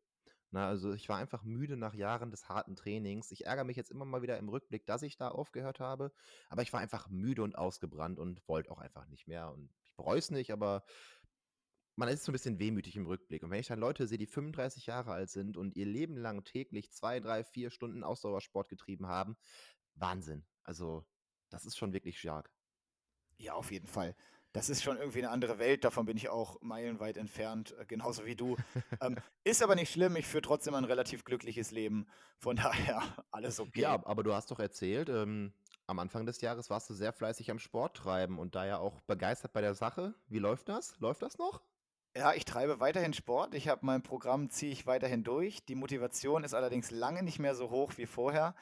[0.52, 3.32] Na, also ich war einfach müde nach Jahren des harten Trainings.
[3.32, 6.14] Ich ärgere mich jetzt immer mal wieder im Rückblick, dass ich da aufgehört habe,
[6.50, 9.94] aber ich war einfach müde und ausgebrannt und wollte auch einfach nicht mehr und ich
[9.96, 10.86] bereue es nicht, aber
[11.98, 13.44] man ist so ein bisschen wehmütig im Rückblick.
[13.44, 16.44] Und wenn ich dann Leute sehe, die 35 Jahre alt sind und ihr Leben lang
[16.44, 19.36] täglich 2, 3, 4 Stunden Ausdauersport getrieben haben,
[19.96, 20.46] Wahnsinn.
[20.64, 21.06] Also,
[21.50, 22.54] das ist schon wirklich stark.
[23.38, 24.16] Ja, auf jeden Fall.
[24.58, 28.26] Das ist schon irgendwie eine andere Welt, davon bin ich auch meilenweit entfernt, äh, genauso
[28.26, 28.58] wie du.
[29.00, 32.08] Ähm, ist aber nicht schlimm, ich führe trotzdem ein relativ glückliches Leben.
[32.40, 33.82] Von daher alles okay.
[33.82, 35.54] Ja, aber du hast doch erzählt, ähm,
[35.86, 39.00] am Anfang des Jahres warst du sehr fleißig am Sport treiben und da ja auch
[39.02, 40.16] begeistert bei der Sache.
[40.28, 40.98] Wie läuft das?
[41.00, 41.62] Läuft das noch?
[42.16, 43.54] Ja, ich treibe weiterhin Sport.
[43.54, 45.64] Ich habe mein Programm, ziehe ich weiterhin durch.
[45.66, 48.56] Die Motivation ist allerdings lange nicht mehr so hoch wie vorher.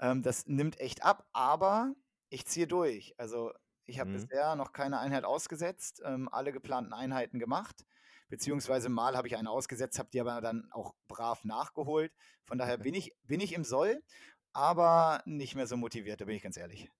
[0.00, 1.94] Ähm, das nimmt echt ab, aber
[2.30, 3.14] ich ziehe durch.
[3.16, 3.52] Also
[3.86, 4.12] ich habe Mhm.
[4.12, 7.84] bisher noch keine Einheit ausgesetzt, ähm, alle geplanten Einheiten gemacht,
[8.28, 12.12] beziehungsweise mal habe ich eine ausgesetzt, habe die aber dann auch brav nachgeholt.
[12.44, 14.02] Von daher bin ich, bin ich im Soll,
[14.52, 16.90] aber nicht mehr so motiviert, da bin ich ganz ehrlich.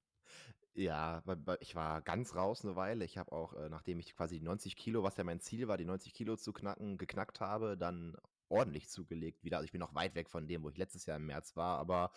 [0.75, 1.23] Ja,
[1.61, 3.05] ich war ganz raus eine Weile.
[3.05, 5.79] Ich habe auch, äh, nachdem ich quasi die 90 Kilo, was ja mein Ziel war,
[5.79, 8.17] die 90 Kilo zu knacken geknackt habe, dann
[8.49, 9.57] ordentlich zugelegt wieder.
[9.57, 11.79] Also, ich bin noch weit weg von dem, wo ich letztes Jahr im März war,
[11.79, 12.13] aber,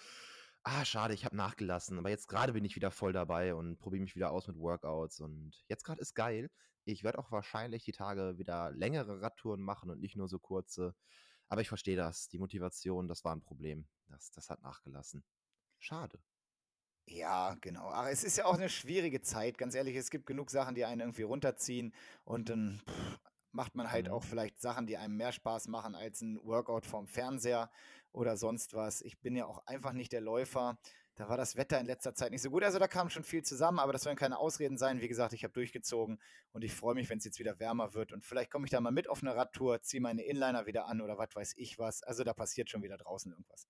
[0.63, 1.97] ah, schade, ich habe nachgelassen.
[1.97, 5.19] Aber jetzt gerade bin ich wieder voll dabei und probiere mich wieder aus mit Workouts
[5.21, 6.51] und jetzt gerade ist geil.
[6.85, 10.95] Ich werde auch wahrscheinlich die Tage wieder längere Radtouren machen und nicht nur so kurze.
[11.49, 12.27] Aber ich verstehe das.
[12.29, 13.87] Die Motivation, das war ein Problem.
[14.07, 15.23] Das das hat nachgelassen.
[15.79, 16.19] Schade.
[17.07, 17.89] Ja, genau.
[17.89, 19.95] Aber es ist ja auch eine schwierige Zeit, ganz ehrlich.
[19.95, 21.93] Es gibt genug Sachen, die einen irgendwie runterziehen
[22.23, 23.19] und dann pff,
[23.51, 24.11] macht man halt Mhm.
[24.11, 27.71] auch vielleicht Sachen, die einem mehr Spaß machen als ein Workout vorm Fernseher
[28.11, 29.01] oder sonst was.
[29.01, 30.77] Ich bin ja auch einfach nicht der Läufer.
[31.15, 32.63] Da war das Wetter in letzter Zeit nicht so gut.
[32.63, 35.01] Also da kam schon viel zusammen, aber das sollen keine Ausreden sein.
[35.01, 36.17] Wie gesagt, ich habe durchgezogen
[36.53, 38.13] und ich freue mich, wenn es jetzt wieder wärmer wird.
[38.13, 41.01] Und vielleicht komme ich da mal mit auf eine Radtour, ziehe meine Inliner wieder an
[41.01, 42.03] oder was weiß ich was.
[42.03, 43.67] Also da passiert schon wieder draußen irgendwas.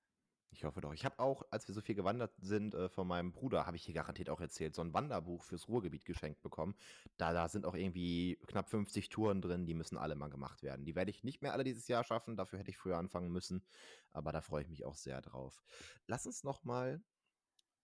[0.52, 0.94] Ich hoffe doch.
[0.94, 3.84] Ich habe auch, als wir so viel gewandert sind, äh, von meinem Bruder, habe ich
[3.84, 6.76] hier garantiert auch erzählt, so ein Wanderbuch fürs Ruhrgebiet geschenkt bekommen.
[7.18, 10.86] Da, da sind auch irgendwie knapp 50 Touren drin, die müssen alle mal gemacht werden.
[10.86, 13.64] Die werde ich nicht mehr alle dieses Jahr schaffen, dafür hätte ich früher anfangen müssen,
[14.12, 15.62] aber da freue ich mich auch sehr drauf.
[16.08, 17.02] Lass uns noch mal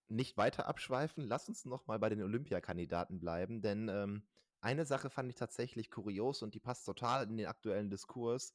[0.08, 4.23] nicht weiter abschweifen, lass uns noch mal bei den Olympiakandidaten bleiben, denn ähm,
[4.62, 8.54] eine Sache fand ich tatsächlich kurios und die passt total in den aktuellen Diskurs.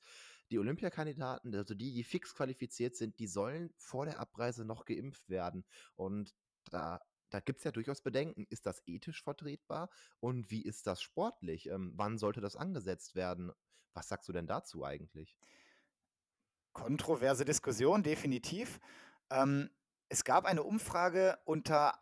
[0.50, 5.28] Die Olympiakandidaten, also die, die fix qualifiziert sind, die sollen vor der Abreise noch geimpft
[5.28, 5.64] werden.
[5.94, 6.34] Und
[6.70, 8.46] da, da gibt es ja durchaus Bedenken.
[8.50, 9.90] Ist das ethisch vertretbar?
[10.18, 11.68] Und wie ist das sportlich?
[11.68, 13.52] Ähm, wann sollte das angesetzt werden?
[13.94, 15.36] Was sagst du denn dazu eigentlich?
[16.72, 18.80] Kontroverse Diskussion, definitiv.
[19.30, 19.70] Ähm,
[20.08, 22.00] es gab eine Umfrage unter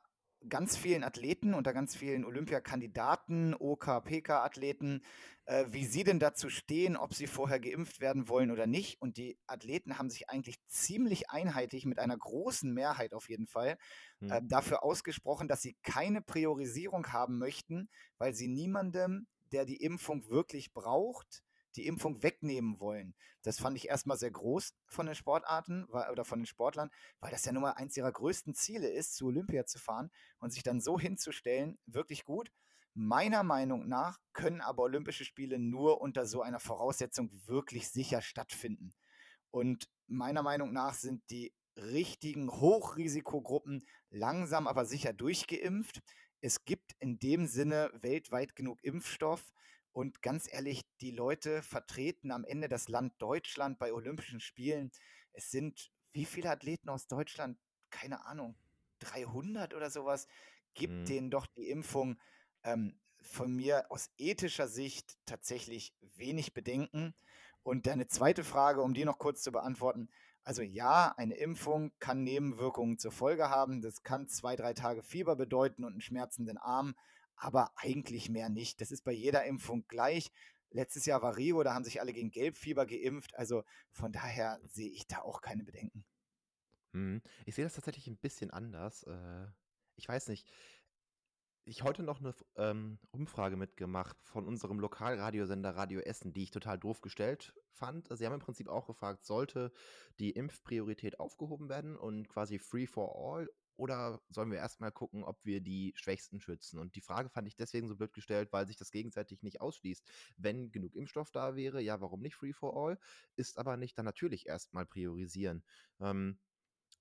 [0.48, 5.02] ganz vielen Athleten, unter ganz vielen Olympiakandidaten, OK, PK-Athleten,
[5.46, 9.00] äh, wie sie denn dazu stehen, ob sie vorher geimpft werden wollen oder nicht.
[9.00, 13.76] Und die Athleten haben sich eigentlich ziemlich einheitlich mit einer großen Mehrheit auf jeden Fall
[14.20, 14.30] Hm.
[14.30, 20.28] äh, dafür ausgesprochen, dass sie keine Priorisierung haben möchten, weil sie niemandem, der die Impfung
[20.28, 21.42] wirklich braucht,
[21.78, 23.14] die Impfung wegnehmen wollen.
[23.42, 27.44] Das fand ich erstmal sehr groß von den Sportarten oder von den Sportlern, weil das
[27.44, 30.10] ja nun mal eins ihrer größten Ziele ist, zu Olympia zu fahren
[30.40, 32.50] und sich dann so hinzustellen, wirklich gut.
[32.94, 38.92] Meiner Meinung nach können aber Olympische Spiele nur unter so einer Voraussetzung wirklich sicher stattfinden.
[39.52, 46.00] Und meiner Meinung nach sind die richtigen Hochrisikogruppen langsam aber sicher durchgeimpft.
[46.40, 49.52] Es gibt in dem Sinne weltweit genug Impfstoff.
[49.92, 54.90] Und ganz ehrlich, die Leute vertreten am Ende das Land Deutschland bei Olympischen Spielen.
[55.32, 57.58] Es sind wie viele Athleten aus Deutschland?
[57.90, 58.56] Keine Ahnung,
[59.00, 60.26] 300 oder sowas.
[60.74, 61.04] Gibt Hm.
[61.06, 62.18] denen doch die Impfung.
[62.64, 67.14] Ähm, von mir aus ethischer Sicht tatsächlich wenig Bedenken.
[67.62, 70.08] Und deine zweite Frage, um die noch kurz zu beantworten.
[70.44, 73.82] Also ja, eine Impfung kann Nebenwirkungen zur Folge haben.
[73.82, 76.94] Das kann zwei, drei Tage Fieber bedeuten und einen schmerzenden Arm,
[77.38, 78.80] aber eigentlich mehr nicht.
[78.80, 80.30] Das ist bei jeder Impfung gleich.
[80.70, 83.34] Letztes Jahr war Rio, da haben sich alle gegen Gelbfieber geimpft.
[83.36, 86.04] Also von daher sehe ich da auch keine Bedenken.
[86.92, 87.22] Mhm.
[87.46, 89.04] Ich sehe das tatsächlich ein bisschen anders.
[89.04, 89.46] Äh,
[89.96, 90.50] ich weiß nicht.
[91.64, 96.78] Ich heute noch eine ähm, Umfrage mitgemacht von unserem Lokalradiosender Radio Essen, die ich total
[96.78, 98.08] doof gestellt fand.
[98.16, 99.70] Sie haben im Prinzip auch gefragt, sollte
[100.18, 105.24] die Impfpriorität aufgehoben werden und quasi free for all oder sollen wir erst mal gucken,
[105.24, 106.78] ob wir die Schwächsten schützen?
[106.78, 110.06] Und die Frage fand ich deswegen so blöd gestellt, weil sich das gegenseitig nicht ausschließt.
[110.36, 112.98] Wenn genug Impfstoff da wäre, ja, warum nicht free for all?
[113.36, 115.64] Ist aber nicht, dann natürlich erst mal priorisieren.
[116.00, 116.40] Ähm,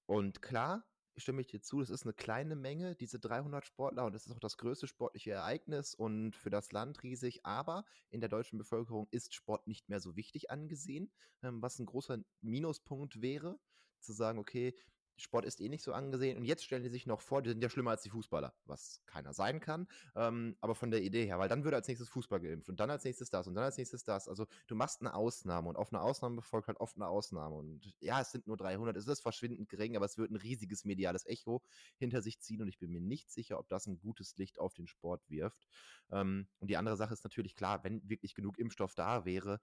[0.05, 0.85] und klar,
[1.17, 4.31] stimme ich dir zu, das ist eine kleine Menge, diese 300 Sportler und das ist
[4.31, 9.07] auch das größte sportliche Ereignis und für das Land riesig, aber in der deutschen Bevölkerung
[9.11, 11.11] ist Sport nicht mehr so wichtig angesehen,
[11.41, 13.59] ähm, was ein großer Minuspunkt wäre,
[13.99, 14.77] zu sagen: „Okay,
[15.17, 17.61] Sport ist eh nicht so angesehen und jetzt stellen die sich noch vor, die sind
[17.61, 21.39] ja schlimmer als die Fußballer, was keiner sein kann, ähm, aber von der Idee her,
[21.39, 23.77] weil dann würde als nächstes Fußball geimpft und dann als nächstes das und dann als
[23.77, 24.27] nächstes das.
[24.27, 27.95] Also du machst eine Ausnahme und auf eine Ausnahme folgt halt oft eine Ausnahme und
[27.99, 31.25] ja, es sind nur 300, es ist verschwindend gering, aber es wird ein riesiges mediales
[31.25, 31.61] Echo
[31.97, 34.73] hinter sich ziehen und ich bin mir nicht sicher, ob das ein gutes Licht auf
[34.73, 35.67] den Sport wirft.
[36.11, 39.59] Ähm, und die andere Sache ist natürlich klar, wenn wirklich genug Impfstoff da wäre,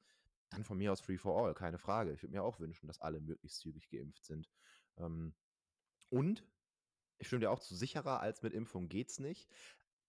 [0.50, 2.12] dann von mir aus Free for All, keine Frage.
[2.12, 4.48] Ich würde mir auch wünschen, dass alle möglichst zügig geimpft sind.
[4.98, 5.34] Ähm,
[6.10, 6.44] und
[7.18, 9.48] ich stimme dir auch zu, sicherer als mit Impfung geht's nicht.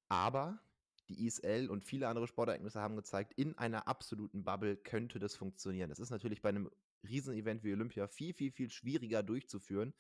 [0.10, 0.60] Aber
[1.10, 5.90] die ISL und viele andere Sportereignisse haben gezeigt, in einer absoluten Bubble könnte das funktionieren.
[5.90, 6.70] Das ist natürlich bei einem
[7.08, 9.94] Riesenevent wie Olympia viel, viel, viel schwieriger durchzuführen,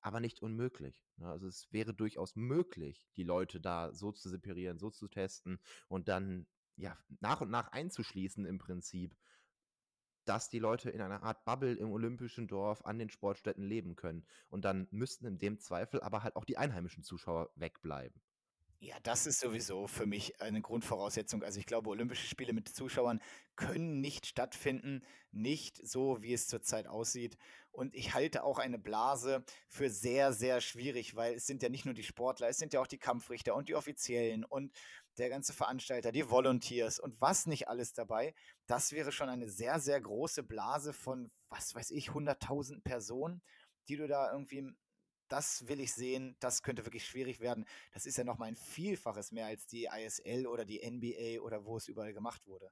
[0.00, 1.02] aber nicht unmöglich.
[1.16, 1.28] Ne?
[1.28, 5.58] Also es wäre durchaus möglich, die Leute da so zu separieren, so zu testen
[5.88, 9.16] und dann ja nach und nach einzuschließen im Prinzip
[10.30, 14.24] dass die Leute in einer Art Bubble im olympischen Dorf an den Sportstätten leben können.
[14.48, 18.14] Und dann müssten in dem Zweifel aber halt auch die einheimischen Zuschauer wegbleiben.
[18.82, 21.42] Ja, das ist sowieso für mich eine Grundvoraussetzung.
[21.42, 23.20] Also ich glaube, Olympische Spiele mit Zuschauern
[23.54, 27.36] können nicht stattfinden, nicht so, wie es zurzeit aussieht.
[27.72, 31.84] Und ich halte auch eine Blase für sehr, sehr schwierig, weil es sind ja nicht
[31.84, 34.74] nur die Sportler, es sind ja auch die Kampfrichter und die Offiziellen und
[35.18, 38.34] der ganze Veranstalter, die Volunteers und was nicht alles dabei.
[38.66, 43.42] Das wäre schon eine sehr, sehr große Blase von, was weiß ich, 100.000 Personen,
[43.88, 44.72] die du da irgendwie
[45.30, 47.64] das will ich sehen, das könnte wirklich schwierig werden.
[47.92, 51.64] Das ist ja noch mal ein Vielfaches mehr als die ISL oder die NBA oder
[51.64, 52.70] wo es überall gemacht wurde.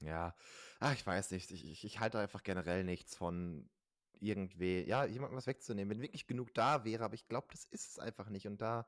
[0.00, 0.34] Ja,
[0.80, 1.50] ach, ich weiß nicht.
[1.50, 3.70] Ich, ich, ich halte einfach generell nichts von
[4.20, 5.90] irgendwie, ja, jemandem was wegzunehmen.
[5.90, 8.46] Wenn wirklich genug da wäre, aber ich glaube, das ist es einfach nicht.
[8.46, 8.86] Und da,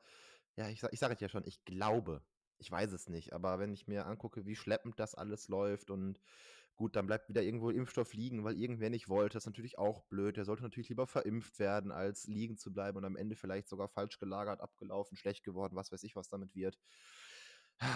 [0.56, 2.22] ja, ich, ich sage es ja schon, ich glaube,
[2.58, 6.20] ich weiß es nicht, aber wenn ich mir angucke, wie schleppend das alles läuft und
[6.76, 9.34] Gut, dann bleibt wieder irgendwo Impfstoff liegen, weil irgendwer nicht wollte.
[9.34, 10.37] Das ist natürlich auch blöd.
[10.37, 13.88] Der sollte natürlich lieber verimpft werden, als liegen zu bleiben und am Ende vielleicht sogar
[13.88, 16.80] falsch gelagert, abgelaufen, schlecht geworden, was weiß ich, was damit wird.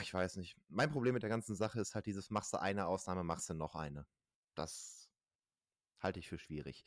[0.02, 0.56] Ich weiß nicht.
[0.68, 3.54] Mein Problem mit der ganzen Sache ist halt dieses, machst du eine Ausnahme, machst du
[3.54, 4.06] noch eine.
[4.54, 5.08] Das
[6.00, 6.84] halte ich für schwierig.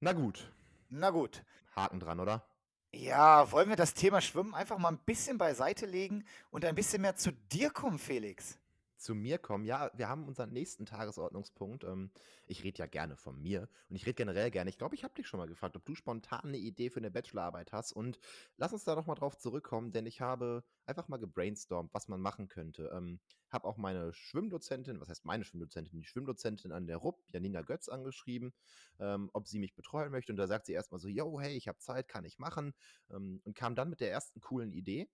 [0.00, 0.52] Na gut.
[0.88, 1.44] Na gut.
[1.74, 2.48] Haken dran, oder?
[2.92, 7.02] Ja, wollen wir das Thema Schwimmen einfach mal ein bisschen beiseite legen und ein bisschen
[7.02, 8.58] mehr zu dir kommen, Felix?
[8.98, 9.64] Zu mir kommen.
[9.64, 11.84] Ja, wir haben unseren nächsten Tagesordnungspunkt.
[11.84, 12.10] Ähm,
[12.46, 14.70] ich rede ja gerne von mir und ich rede generell gerne.
[14.70, 17.10] Ich glaube, ich habe dich schon mal gefragt, ob du spontan eine Idee für eine
[17.10, 17.92] Bachelorarbeit hast.
[17.92, 18.18] Und
[18.56, 22.20] lass uns da noch mal drauf zurückkommen, denn ich habe einfach mal gebrainstormt, was man
[22.20, 22.90] machen könnte.
[22.94, 27.62] Ähm, habe auch meine Schwimmdozentin, was heißt meine Schwimmdozentin, die Schwimmdozentin an der RUP, Janina
[27.62, 28.52] Götz, angeschrieben,
[28.98, 30.32] ähm, ob sie mich betreuen möchte.
[30.32, 32.74] Und da sagt sie erstmal so, yo, hey, ich habe Zeit, kann ich machen.
[33.10, 35.08] Ähm, und kam dann mit der ersten coolen Idee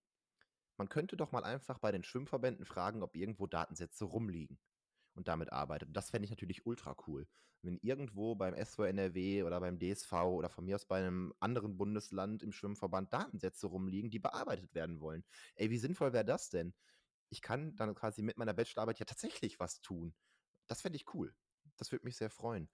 [0.77, 4.59] man könnte doch mal einfach bei den Schwimmverbänden fragen, ob irgendwo Datensätze rumliegen
[5.15, 5.89] und damit arbeitet.
[5.93, 7.27] das fände ich natürlich ultra cool.
[7.63, 12.43] Wenn irgendwo beim SVNRW oder beim DSV oder von mir aus bei einem anderen Bundesland
[12.43, 15.25] im Schwimmverband Datensätze rumliegen, die bearbeitet werden wollen.
[15.55, 16.75] Ey, wie sinnvoll wäre das denn?
[17.31, 20.15] Ich kann dann quasi mit meiner Bachelorarbeit ja tatsächlich was tun.
[20.67, 21.35] Das fände ich cool.
[21.77, 22.69] Das würde mich sehr freuen.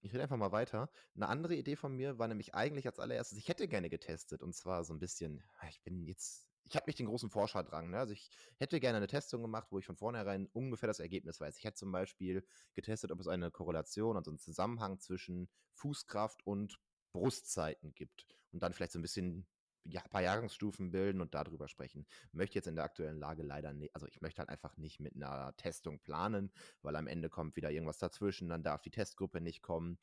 [0.00, 0.90] Ich rede einfach mal weiter.
[1.14, 4.54] Eine andere Idee von mir war nämlich eigentlich als allererstes, ich hätte gerne getestet und
[4.54, 7.90] zwar so ein bisschen, ich bin jetzt ich habe nicht den großen Forscherdrang.
[7.90, 7.98] Ne?
[7.98, 11.58] Also ich hätte gerne eine Testung gemacht, wo ich von vornherein ungefähr das Ergebnis weiß.
[11.58, 16.78] Ich hätte zum Beispiel getestet, ob es eine Korrelation, also einen Zusammenhang zwischen Fußkraft und
[17.12, 18.26] Brustzeiten gibt.
[18.52, 19.46] Und dann vielleicht so ein bisschen
[19.88, 22.06] ja, ein paar Jahrgangsstufen bilden und darüber sprechen.
[22.32, 25.14] Möchte jetzt in der aktuellen Lage leider nicht, also ich möchte halt einfach nicht mit
[25.14, 26.52] einer Testung planen,
[26.82, 29.98] weil am Ende kommt wieder irgendwas dazwischen, dann darf die Testgruppe nicht kommen,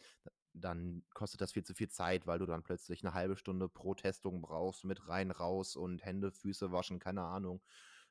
[0.54, 3.96] dann kostet das viel zu viel Zeit, weil du dann plötzlich eine halbe Stunde pro
[3.96, 7.62] Testung brauchst, mit rein, raus und Hände, Füße waschen, keine Ahnung.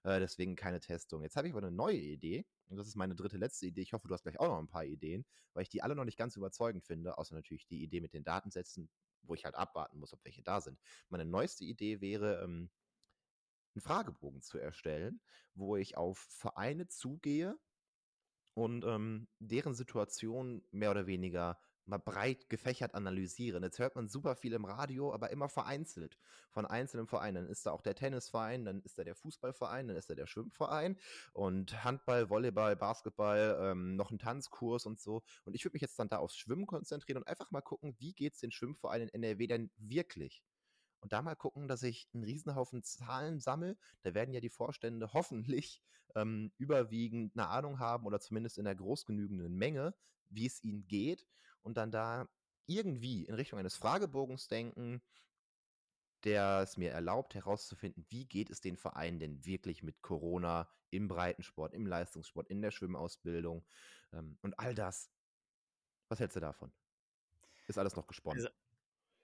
[0.04, 1.22] Äh, deswegen keine Testung.
[1.22, 2.44] Jetzt habe ich aber eine neue Idee.
[2.68, 3.82] Und das ist meine dritte, letzte Idee.
[3.82, 5.24] Ich hoffe, du hast gleich auch noch ein paar Ideen,
[5.54, 8.24] weil ich die alle noch nicht ganz überzeugend finde, außer natürlich die Idee mit den
[8.24, 8.88] Datensätzen,
[9.22, 10.80] wo ich halt abwarten muss, ob welche da sind.
[11.08, 12.70] Meine neueste Idee wäre, ähm,
[13.74, 15.20] einen Fragebogen zu erstellen,
[15.54, 17.58] wo ich auf Vereine zugehe
[18.54, 21.58] und ähm, deren Situation mehr oder weniger
[21.92, 23.62] mal breit gefächert analysieren.
[23.62, 26.18] Jetzt hört man super viel im Radio, aber immer vereinzelt.
[26.50, 27.44] Von einzelnen Vereinen.
[27.44, 30.26] Dann ist da auch der Tennisverein, dann ist da der Fußballverein, dann ist da der
[30.26, 30.98] Schwimmverein
[31.34, 35.22] und Handball, Volleyball, Basketball, ähm, noch ein Tanzkurs und so.
[35.44, 38.14] Und ich würde mich jetzt dann da aufs Schwimmen konzentrieren und einfach mal gucken, wie
[38.14, 40.42] geht es den Schwimmvereinen in NRW denn wirklich?
[41.00, 43.76] und da mal gucken, dass ich einen Riesenhaufen Zahlen sammle.
[44.02, 45.82] Da werden ja die Vorstände hoffentlich
[46.14, 49.94] ähm, überwiegend eine Ahnung haben oder zumindest in der großgenügenden Menge,
[50.30, 51.26] wie es ihnen geht
[51.62, 52.28] und dann da
[52.66, 55.02] irgendwie in Richtung eines Fragebogens denken,
[56.24, 61.08] der es mir erlaubt, herauszufinden, wie geht es den Vereinen denn wirklich mit Corona im
[61.08, 63.64] Breitensport, im Leistungssport, in der Schwimmausbildung
[64.12, 65.10] ähm, und all das.
[66.08, 66.72] Was hältst du davon?
[67.66, 68.38] Ist alles noch gesponnen?
[68.38, 68.54] Also,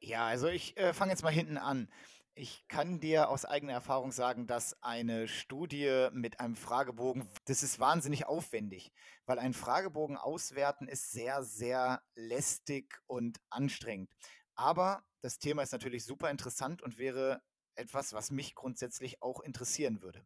[0.01, 1.88] ja, also ich äh, fange jetzt mal hinten an.
[2.34, 7.80] Ich kann dir aus eigener Erfahrung sagen, dass eine Studie mit einem Fragebogen, das ist
[7.80, 8.92] wahnsinnig aufwendig,
[9.26, 14.10] weil ein Fragebogen auswerten ist sehr, sehr lästig und anstrengend.
[14.54, 17.42] Aber das Thema ist natürlich super interessant und wäre
[17.74, 20.24] etwas, was mich grundsätzlich auch interessieren würde.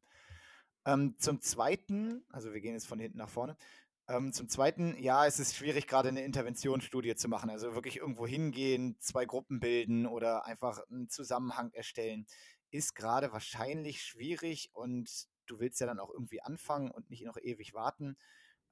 [0.85, 3.57] Ähm, zum Zweiten, also wir gehen jetzt von hinten nach vorne,
[4.13, 7.49] ähm, zum Zweiten, ja, es ist schwierig, gerade eine Interventionsstudie zu machen.
[7.49, 12.27] Also wirklich irgendwo hingehen, zwei Gruppen bilden oder einfach einen Zusammenhang erstellen,
[12.71, 17.39] ist gerade wahrscheinlich schwierig und du willst ja dann auch irgendwie anfangen und nicht noch
[17.39, 18.17] ewig warten.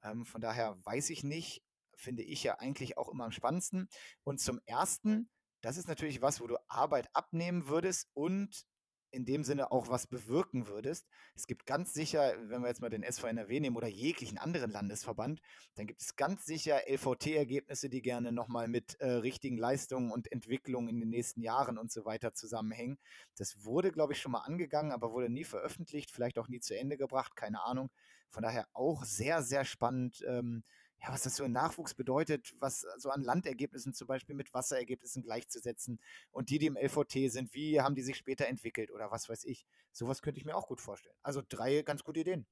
[0.03, 1.63] Ähm, von daher weiß ich nicht,
[1.95, 3.89] finde ich ja eigentlich auch immer am spannendsten.
[4.23, 5.29] Und zum Ersten,
[5.61, 8.65] das ist natürlich was, wo du Arbeit abnehmen würdest und
[9.11, 11.07] in dem Sinne auch was bewirken würdest.
[11.35, 14.71] Es gibt ganz sicher, wenn wir jetzt mal den SV NRW nehmen oder jeglichen anderen
[14.71, 15.41] Landesverband,
[15.75, 20.89] dann gibt es ganz sicher LVT-Ergebnisse, die gerne nochmal mit äh, richtigen Leistungen und Entwicklungen
[20.89, 22.97] in den nächsten Jahren und so weiter zusammenhängen.
[23.35, 26.77] Das wurde, glaube ich, schon mal angegangen, aber wurde nie veröffentlicht, vielleicht auch nie zu
[26.77, 27.89] Ende gebracht, keine Ahnung.
[28.29, 30.63] Von daher auch sehr, sehr spannend, ähm,
[31.01, 35.23] ja, was das so in Nachwuchs bedeutet, was so an Landergebnissen zum Beispiel mit Wasserergebnissen
[35.23, 35.99] gleichzusetzen
[36.31, 39.45] und die, die im LVT sind, wie haben die sich später entwickelt oder was weiß
[39.45, 39.65] ich.
[39.91, 41.15] Sowas könnte ich mir auch gut vorstellen.
[41.23, 42.45] Also drei ganz gute Ideen.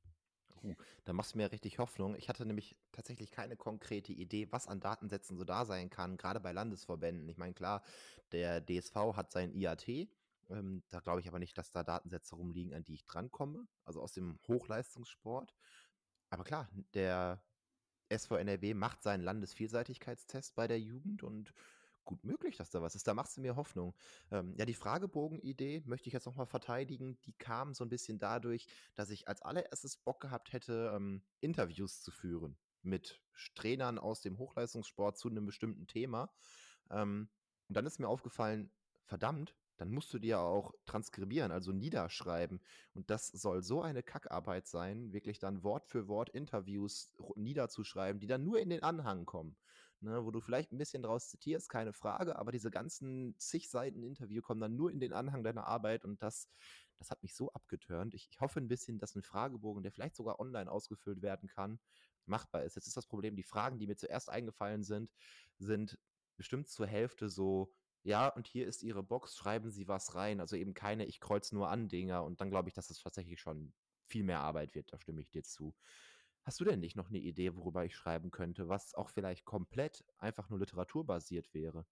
[0.63, 0.73] Uh,
[1.05, 2.15] da machst du mir richtig Hoffnung.
[2.15, 6.39] Ich hatte nämlich tatsächlich keine konkrete Idee, was an Datensätzen so da sein kann, gerade
[6.39, 7.29] bei Landesverbänden.
[7.29, 7.83] Ich meine, klar,
[8.31, 9.87] der DSV hat sein IAT.
[10.49, 13.67] Ähm, da glaube ich aber nicht, dass da Datensätze rumliegen, an die ich drankomme.
[13.85, 15.53] Also aus dem Hochleistungssport.
[16.29, 17.41] Aber klar, der
[18.09, 21.53] SV NRW macht seinen Landesvielseitigkeitstest bei der Jugend und
[22.05, 23.07] gut möglich, dass da was ist.
[23.07, 23.95] Da machst du mir Hoffnung.
[24.31, 27.19] Ähm, ja, die Fragebogen-Idee möchte ich jetzt nochmal verteidigen.
[27.25, 32.01] Die kam so ein bisschen dadurch, dass ich als allererstes Bock gehabt hätte, ähm, Interviews
[32.01, 33.21] zu führen mit
[33.55, 36.33] Trainern aus dem Hochleistungssport zu einem bestimmten Thema.
[36.89, 37.29] Ähm,
[37.67, 38.71] und dann ist mir aufgefallen,
[39.05, 42.61] verdammt, dann musst du dir auch transkribieren, also niederschreiben.
[42.93, 48.27] Und das soll so eine Kackarbeit sein, wirklich dann Wort für Wort Interviews niederzuschreiben, die
[48.27, 49.57] dann nur in den Anhang kommen.
[50.01, 54.01] Ne, wo du vielleicht ein bisschen draus zitierst, keine Frage, aber diese ganzen zig Seiten
[54.01, 56.47] Interview kommen dann nur in den Anhang deiner Arbeit und das,
[56.99, 58.13] das hat mich so abgeturnt.
[58.13, 61.79] Ich, ich hoffe ein bisschen, dass ein Fragebogen, der vielleicht sogar online ausgefüllt werden kann,
[62.25, 62.75] machbar ist.
[62.75, 65.11] Jetzt ist das Problem, die Fragen, die mir zuerst eingefallen sind,
[65.57, 65.99] sind
[66.37, 70.39] bestimmt zur Hälfte so ja, und hier ist Ihre Box, schreiben Sie was rein.
[70.39, 72.23] Also eben keine Ich kreuz nur an Dinger.
[72.23, 73.73] Und dann glaube ich, dass es tatsächlich schon
[74.07, 74.91] viel mehr Arbeit wird.
[74.93, 75.75] Da stimme ich dir zu.
[76.43, 80.03] Hast du denn nicht noch eine Idee, worüber ich schreiben könnte, was auch vielleicht komplett
[80.17, 81.85] einfach nur literaturbasiert wäre?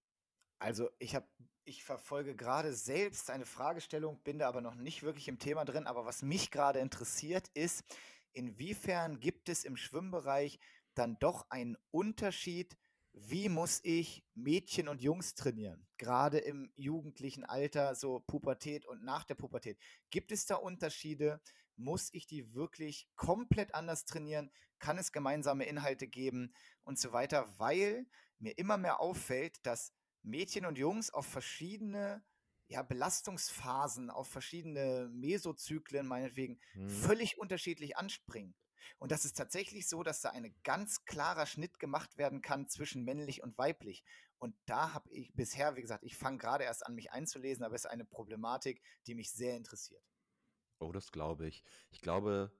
[0.59, 1.27] Also ich habe,
[1.65, 5.85] ich verfolge gerade selbst eine Fragestellung, bin da aber noch nicht wirklich im Thema drin.
[5.85, 7.83] Aber was mich gerade interessiert ist,
[8.31, 10.59] inwiefern gibt es im Schwimmbereich
[10.95, 12.75] dann doch einen Unterschied
[13.19, 15.87] wie muss ich Mädchen und Jungs trainieren?
[15.97, 19.79] Gerade im jugendlichen Alter, so Pubertät und nach der Pubertät.
[20.09, 21.41] Gibt es da Unterschiede?
[21.75, 24.51] Muss ich die wirklich komplett anders trainieren?
[24.79, 26.53] Kann es gemeinsame Inhalte geben
[26.83, 27.47] und so weiter?
[27.57, 28.05] Weil
[28.39, 32.23] mir immer mehr auffällt, dass Mädchen und Jungs auf verschiedene
[32.67, 36.89] ja, Belastungsphasen, auf verschiedene Mesozyklen meinetwegen mhm.
[36.89, 38.55] völlig unterschiedlich anspringen.
[38.97, 43.03] Und das ist tatsächlich so, dass da ein ganz klarer Schnitt gemacht werden kann zwischen
[43.03, 44.03] männlich und weiblich.
[44.39, 47.75] Und da habe ich bisher, wie gesagt, ich fange gerade erst an, mich einzulesen, aber
[47.75, 50.03] es ist eine Problematik, die mich sehr interessiert.
[50.79, 51.63] Oh, das glaube ich.
[51.89, 52.51] Ich glaube,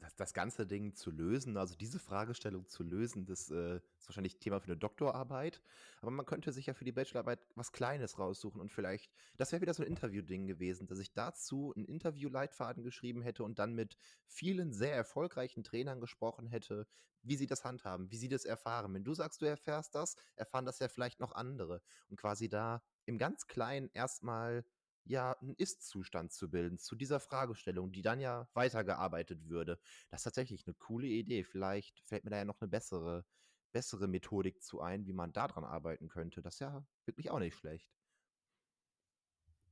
[0.00, 4.38] das, das ganze Ding zu lösen, also diese Fragestellung zu lösen, das äh, ist wahrscheinlich
[4.38, 5.60] Thema für eine Doktorarbeit.
[6.00, 9.62] Aber man könnte sich ja für die Bachelorarbeit was Kleines raussuchen und vielleicht, das wäre
[9.62, 13.96] wieder so ein Interview-Ding gewesen, dass ich dazu einen Interview-Leitfaden geschrieben hätte und dann mit
[14.26, 16.86] vielen sehr erfolgreichen Trainern gesprochen hätte,
[17.22, 18.94] wie sie das handhaben, wie sie das erfahren.
[18.94, 21.82] Wenn du sagst, du erfährst das, erfahren das ja vielleicht noch andere.
[22.08, 24.64] Und quasi da im ganz Kleinen erstmal
[25.04, 29.78] ja einen Ist-Zustand zu bilden zu dieser Fragestellung, die dann ja weitergearbeitet würde.
[30.10, 31.44] Das ist tatsächlich eine coole Idee.
[31.44, 33.24] Vielleicht fällt mir da ja noch eine bessere,
[33.72, 36.42] bessere Methodik zu ein, wie man daran arbeiten könnte.
[36.42, 37.88] Das ist ja wirklich auch nicht schlecht.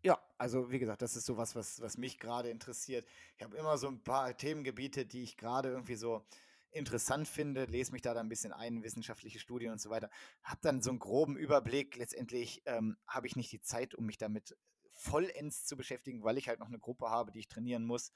[0.04, 3.06] Ja, also wie gesagt, das ist so was, was, was mich gerade interessiert.
[3.36, 6.26] Ich habe immer so ein paar Themengebiete, die ich gerade irgendwie so
[6.72, 10.10] interessant finde, lese mich da dann ein bisschen ein, wissenschaftliche Studien und so weiter,
[10.42, 11.96] habe dann so einen groben Überblick.
[11.96, 14.56] Letztendlich ähm, habe ich nicht die Zeit, um mich damit
[14.92, 18.12] vollends zu beschäftigen, weil ich halt noch eine Gruppe habe, die ich trainieren muss.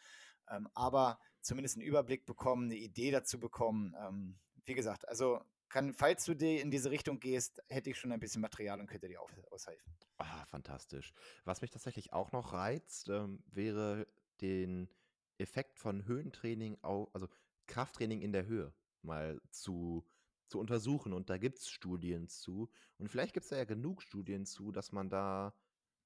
[0.48, 3.94] Ähm, aber zumindest einen Überblick bekommen, eine Idee dazu bekommen.
[3.98, 8.12] Ähm, wie gesagt, also kann, falls du die in diese Richtung gehst, hätte ich schon
[8.12, 9.92] ein bisschen Material und könnte dir auch aushelfen.
[10.18, 11.12] Ah, fantastisch.
[11.44, 14.06] Was mich tatsächlich auch noch reizt, ähm, wäre
[14.40, 14.88] den
[15.38, 17.28] Effekt von Höhentraining, au also
[17.66, 18.72] Krafttraining in der Höhe
[19.02, 20.06] mal zu,
[20.46, 21.12] zu untersuchen.
[21.12, 22.70] Und da gibt es Studien zu.
[22.98, 25.52] Und vielleicht gibt es ja genug Studien zu, dass man da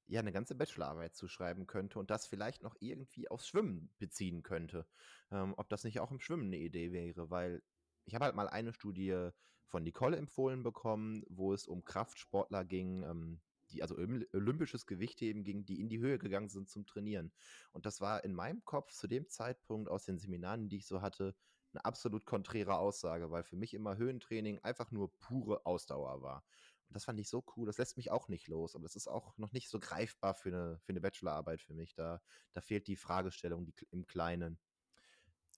[0.06, 4.42] ja eine ganze Bachelorarbeit zu schreiben könnte und das vielleicht noch irgendwie aufs Schwimmen beziehen
[4.42, 4.86] könnte.
[5.30, 7.62] Ähm, ob das nicht auch im Schwimmen eine Idee wäre, weil
[8.04, 9.30] ich habe halt mal eine Studie
[9.66, 13.40] von Nicole empfohlen bekommen, wo es um Kraftsportler ging, ähm,
[13.70, 17.32] die also olympisches Gewichtheben ging, die in die Höhe gegangen sind zum Trainieren.
[17.72, 21.02] Und das war in meinem Kopf zu dem Zeitpunkt aus den Seminaren, die ich so
[21.02, 21.36] hatte,
[21.72, 26.44] eine absolut konträre Aussage, weil für mich immer Höhentraining einfach nur pure Ausdauer war.
[26.90, 27.66] Und das fand ich so cool.
[27.66, 28.74] Das lässt mich auch nicht los.
[28.74, 31.94] Aber das ist auch noch nicht so greifbar für eine, für eine Bachelorarbeit für mich.
[31.94, 32.20] Da,
[32.52, 34.58] da fehlt die Fragestellung die, im Kleinen.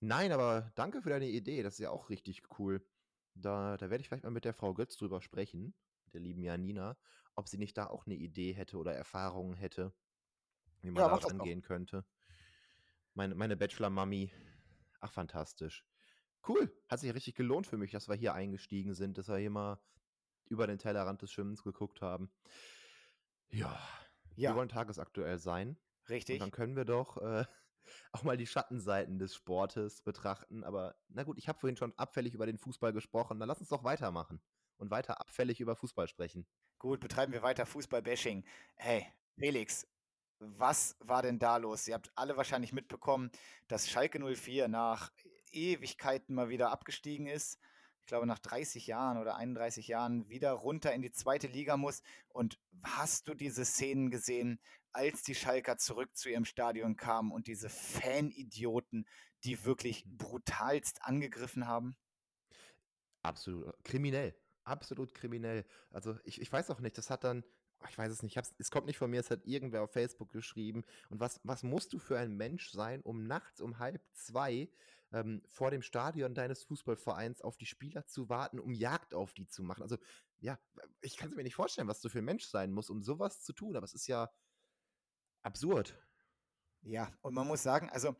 [0.00, 1.62] Nein, aber danke für deine Idee.
[1.62, 2.86] Das ist ja auch richtig cool.
[3.32, 5.74] Da, da werde ich vielleicht mal mit der Frau Götz drüber sprechen,
[6.12, 6.98] der lieben Janina,
[7.34, 9.94] ob sie nicht da auch eine Idee hätte oder Erfahrungen hätte,
[10.82, 12.04] wie man ja, da angehen könnte.
[13.14, 14.30] Meine, meine Bachelor-Mami.
[15.00, 15.82] Ach, fantastisch.
[16.46, 16.70] Cool.
[16.90, 19.80] Hat sich richtig gelohnt für mich, dass wir hier eingestiegen sind, dass wir hier mal
[20.48, 22.30] über den Tellerrand des Schwimmens geguckt haben.
[23.48, 23.78] Ja.
[24.36, 24.50] ja.
[24.50, 25.76] Wir wollen tagesaktuell sein.
[26.08, 26.34] Richtig.
[26.34, 27.44] Und dann können wir doch äh,
[28.12, 30.64] auch mal die Schattenseiten des Sportes betrachten.
[30.64, 33.38] Aber na gut, ich habe vorhin schon abfällig über den Fußball gesprochen.
[33.38, 34.40] Dann lass uns doch weitermachen
[34.76, 36.46] und weiter abfällig über Fußball sprechen.
[36.78, 38.44] Gut, betreiben wir weiter Fußball-Bashing.
[38.74, 39.06] Hey,
[39.38, 39.86] Felix,
[40.40, 41.86] was war denn da los?
[41.86, 43.30] Ihr habt alle wahrscheinlich mitbekommen,
[43.68, 45.12] dass Schalke 04 nach
[45.52, 47.60] Ewigkeiten mal wieder abgestiegen ist.
[48.02, 52.02] Ich glaube, nach 30 Jahren oder 31 Jahren wieder runter in die zweite Liga muss.
[52.28, 54.60] Und hast du diese Szenen gesehen,
[54.92, 59.06] als die Schalker zurück zu ihrem Stadion kamen und diese Fanidioten,
[59.44, 60.16] die wirklich mhm.
[60.16, 61.96] brutalst angegriffen haben?
[63.22, 64.36] Absolut äh, kriminell.
[64.64, 65.64] Absolut kriminell.
[65.90, 67.44] Also ich, ich weiß auch nicht, das hat dann,
[67.88, 70.84] ich weiß es nicht, es kommt nicht von mir, es hat irgendwer auf Facebook geschrieben.
[71.08, 74.68] Und was, was musst du für ein Mensch sein, um nachts um halb zwei
[75.12, 79.46] ähm, vor dem Stadion deines Fußballvereins auf die Spieler zu warten, um Jagd auf die
[79.46, 79.82] zu machen?
[79.82, 79.96] Also
[80.40, 80.58] ja,
[81.00, 83.42] ich kann es mir nicht vorstellen, was du für ein Mensch sein musst, um sowas
[83.42, 84.30] zu tun, aber es ist ja
[85.42, 85.96] absurd.
[86.82, 88.16] Ja, und man muss sagen, also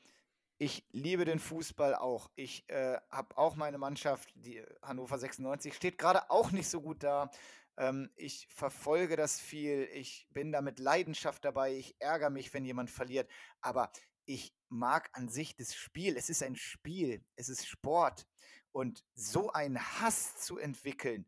[0.58, 2.30] ich liebe den Fußball auch.
[2.36, 7.02] Ich äh, habe auch meine Mannschaft, die Hannover 96, steht gerade auch nicht so gut
[7.02, 7.30] da.
[7.76, 9.88] Ähm, ich verfolge das viel.
[9.92, 11.74] Ich bin da mit Leidenschaft dabei.
[11.74, 13.28] Ich ärgere mich, wenn jemand verliert.
[13.60, 13.90] Aber
[14.24, 16.16] ich mag an sich das Spiel.
[16.16, 17.24] Es ist ein Spiel.
[17.36, 18.26] Es ist Sport.
[18.72, 21.26] Und so einen Hass zu entwickeln,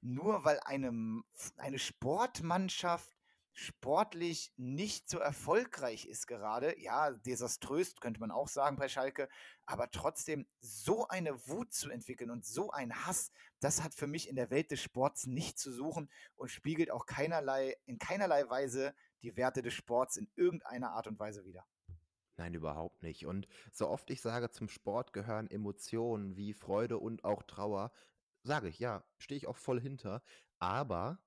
[0.00, 1.22] nur weil eine,
[1.56, 3.16] eine Sportmannschaft
[3.52, 6.78] sportlich nicht so erfolgreich ist gerade.
[6.78, 9.28] Ja, desaströs könnte man auch sagen bei Schalke,
[9.64, 14.28] aber trotzdem so eine Wut zu entwickeln und so ein Hass, das hat für mich
[14.28, 18.94] in der Welt des Sports nicht zu suchen und spiegelt auch keinerlei in keinerlei Weise
[19.22, 21.66] die Werte des Sports in irgendeiner Art und Weise wider.
[22.38, 23.26] Nein, überhaupt nicht.
[23.26, 27.92] Und so oft ich sage, zum Sport gehören Emotionen wie Freude und auch Trauer,
[28.42, 30.22] sage ich, ja, stehe ich auch voll hinter.
[30.58, 31.18] Aber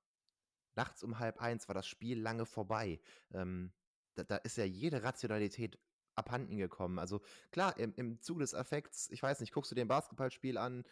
[0.76, 3.01] nachts um halb eins war das Spiel lange vorbei.
[3.34, 3.74] Ähm,
[4.16, 5.80] da, da ist ja jede Rationalität
[6.16, 6.99] abhanden gekommen.
[6.99, 10.57] Also klar, im, im Zuge des Effekts, ich weiß nicht, guckst du dir ein Basketballspiel
[10.57, 10.84] an,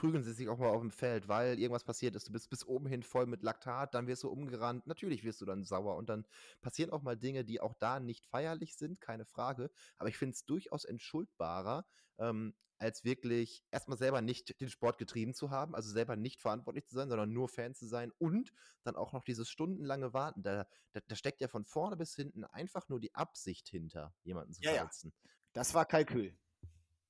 [0.00, 2.26] prügeln sie sich auch mal auf dem Feld, weil irgendwas passiert ist.
[2.26, 4.86] Du bist bis oben hin voll mit Laktat, dann wirst du umgerannt.
[4.86, 6.26] Natürlich wirst du dann sauer und dann
[6.62, 9.70] passieren auch mal Dinge, die auch da nicht feierlich sind, keine Frage.
[9.98, 11.84] Aber ich finde es durchaus entschuldbarer,
[12.16, 16.86] ähm, als wirklich erstmal selber nicht den Sport getrieben zu haben, also selber nicht verantwortlich
[16.86, 20.42] zu sein, sondern nur Fan zu sein und dann auch noch dieses stundenlange Warten.
[20.42, 24.54] Da, da, da steckt ja von vorne bis hinten einfach nur die Absicht hinter, jemanden
[24.54, 25.12] zu ja, verletzen.
[25.14, 25.30] Ja.
[25.52, 26.34] Das war Kalkül.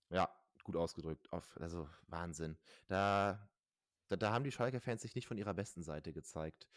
[0.09, 0.29] Ja,
[0.71, 1.33] gut ausgedrückt.
[1.33, 2.57] Auf, also Wahnsinn.
[2.87, 3.49] Da,
[4.09, 6.69] da, da haben die Schalke-Fans sich nicht von ihrer besten Seite gezeigt.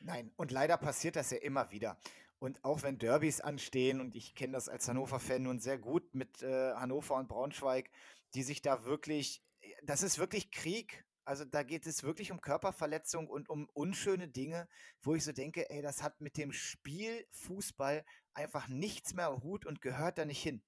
[0.00, 1.98] Nein, und leider passiert das ja immer wieder.
[2.38, 6.42] Und auch wenn Derbys anstehen, und ich kenne das als Hannover-Fan nun sehr gut mit
[6.42, 7.90] äh, Hannover und Braunschweig,
[8.34, 9.44] die sich da wirklich,
[9.84, 11.04] das ist wirklich Krieg.
[11.24, 14.68] Also da geht es wirklich um Körperverletzung und um unschöne Dinge,
[15.02, 19.64] wo ich so denke, ey, das hat mit dem Spiel Fußball einfach nichts mehr Hut
[19.64, 20.64] und gehört da nicht hin.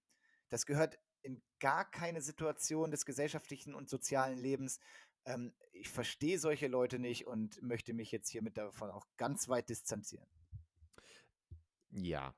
[0.50, 4.80] Das gehört in gar keine Situation des gesellschaftlichen und sozialen Lebens.
[5.24, 9.68] Ähm, ich verstehe solche Leute nicht und möchte mich jetzt hiermit davon auch ganz weit
[9.68, 10.28] distanzieren.
[11.90, 12.34] Ja,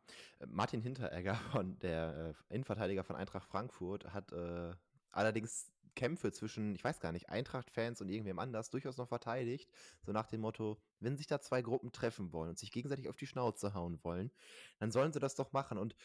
[0.47, 4.75] Martin Hinteregger, von der äh, Innenverteidiger von Eintracht Frankfurt, hat äh,
[5.11, 9.71] allerdings Kämpfe zwischen, ich weiß gar nicht, Eintracht-Fans und irgendwem anders durchaus noch verteidigt.
[10.03, 13.17] So nach dem Motto, wenn sich da zwei Gruppen treffen wollen und sich gegenseitig auf
[13.17, 14.31] die Schnauze hauen wollen,
[14.79, 15.79] dann sollen sie das doch machen.
[15.79, 15.97] Und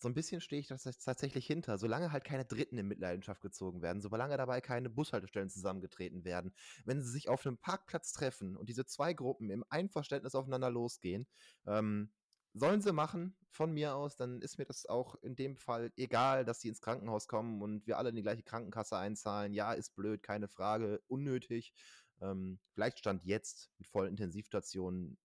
[0.00, 1.78] so ein bisschen stehe ich das tatsächlich hinter.
[1.78, 6.52] Solange halt keine Dritten in Mitleidenschaft gezogen werden, solange dabei keine Bushaltestellen zusammengetreten werden,
[6.84, 11.26] wenn sie sich auf einem Parkplatz treffen und diese zwei Gruppen im Einverständnis aufeinander losgehen,
[11.66, 12.12] ähm,
[12.54, 16.44] sollen sie machen, von mir aus, dann ist mir das auch in dem Fall egal,
[16.44, 19.52] dass sie ins Krankenhaus kommen und wir alle in die gleiche Krankenkasse einzahlen.
[19.52, 21.72] Ja, ist blöd, keine Frage, unnötig.
[22.20, 25.18] Ähm, vielleicht stand jetzt mit vollen Intensivstationen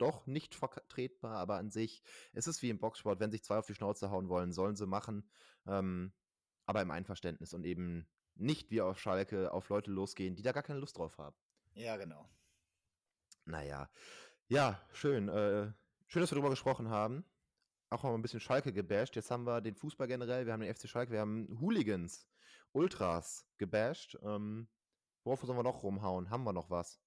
[0.00, 3.66] doch nicht vertretbar, aber an sich ist es wie im Boxsport, wenn sich zwei auf
[3.66, 5.28] die Schnauze hauen wollen, sollen sie machen,
[5.66, 6.12] ähm,
[6.66, 10.62] aber im Einverständnis und eben nicht wie auf Schalke auf Leute losgehen, die da gar
[10.62, 11.36] keine Lust drauf haben.
[11.74, 12.28] Ja, genau.
[13.44, 13.90] Naja,
[14.48, 15.28] ja, schön.
[15.28, 15.72] Äh,
[16.06, 17.24] schön, dass wir darüber gesprochen haben.
[17.90, 19.16] Auch mal ein bisschen Schalke gebasht.
[19.16, 22.26] Jetzt haben wir den Fußball generell, wir haben den FC Schalke, wir haben Hooligans,
[22.72, 24.16] Ultras gebasht.
[24.22, 24.68] Ähm,
[25.24, 26.30] worauf sollen wir noch rumhauen?
[26.30, 27.00] Haben wir noch was?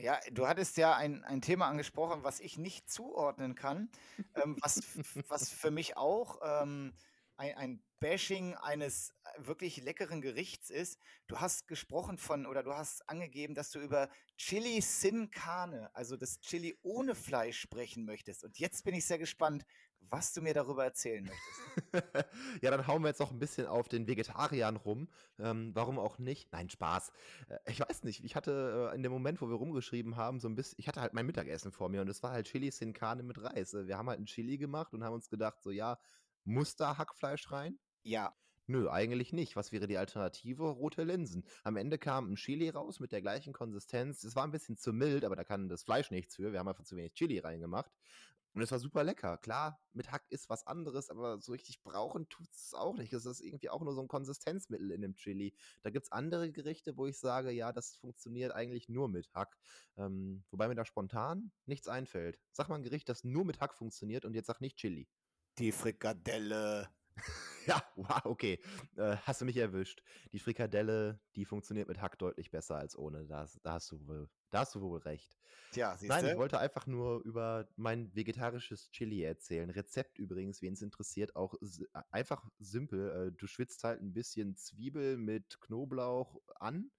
[0.00, 3.90] Ja, du hattest ja ein, ein Thema angesprochen, was ich nicht zuordnen kann,
[4.34, 4.82] ähm, was,
[5.28, 6.94] was für mich auch ähm,
[7.36, 11.00] ein, ein Bashing eines wirklich leckeren Gerichts ist.
[11.26, 16.16] Du hast gesprochen von oder du hast angegeben, dass du über Chili Sin Carne, also
[16.16, 18.44] das Chili ohne Fleisch sprechen möchtest.
[18.44, 19.64] Und jetzt bin ich sehr gespannt,
[20.10, 22.32] was du mir darüber erzählen möchtest.
[22.62, 25.08] ja, dann hauen wir jetzt noch ein bisschen auf den Vegetariern rum.
[25.38, 26.52] Ähm, warum auch nicht?
[26.52, 27.12] Nein, Spaß.
[27.48, 30.48] Äh, ich weiß nicht, ich hatte äh, in dem Moment, wo wir rumgeschrieben haben, so
[30.48, 32.92] ein bisschen, ich hatte halt mein Mittagessen vor mir und es war halt Chili Sin
[32.92, 33.74] Carne mit Reis.
[33.74, 35.98] Äh, wir haben halt ein Chili gemacht und haben uns gedacht, so ja,
[36.44, 37.78] muss da Hackfleisch rein?
[38.02, 38.34] Ja.
[38.70, 39.56] Nö, eigentlich nicht.
[39.56, 40.64] Was wäre die Alternative?
[40.64, 41.42] Rote Linsen.
[41.64, 44.24] Am Ende kam ein Chili raus mit der gleichen Konsistenz.
[44.24, 46.52] Es war ein bisschen zu mild, aber da kann das Fleisch nichts für.
[46.52, 47.90] Wir haben einfach zu wenig Chili reingemacht.
[48.54, 49.38] Und es war super lecker.
[49.38, 53.12] Klar, mit Hack ist was anderes, aber so richtig brauchen tut es auch nicht.
[53.12, 55.54] Es ist irgendwie auch nur so ein Konsistenzmittel in dem Chili.
[55.82, 59.56] Da gibt es andere Gerichte, wo ich sage, ja, das funktioniert eigentlich nur mit Hack.
[59.96, 62.38] Ähm, wobei mir da spontan nichts einfällt.
[62.52, 65.08] Sag mal ein Gericht, das nur mit Hack funktioniert und jetzt sag nicht Chili.
[65.58, 66.88] Die Frikadelle.
[67.66, 68.62] Ja, wow, okay.
[68.96, 70.02] Äh, hast du mich erwischt.
[70.32, 73.26] Die Frikadelle, die funktioniert mit Hack deutlich besser als ohne.
[73.26, 75.38] Da, da, hast, du wohl, da hast du wohl recht.
[75.72, 79.68] Tja, siehst Nein, ich wollte einfach nur über mein vegetarisches Chili erzählen.
[79.68, 81.54] Rezept übrigens, wen es interessiert, auch
[82.10, 83.10] einfach simpel.
[83.10, 86.90] Äh, du schwitzt halt ein bisschen Zwiebel mit Knoblauch an.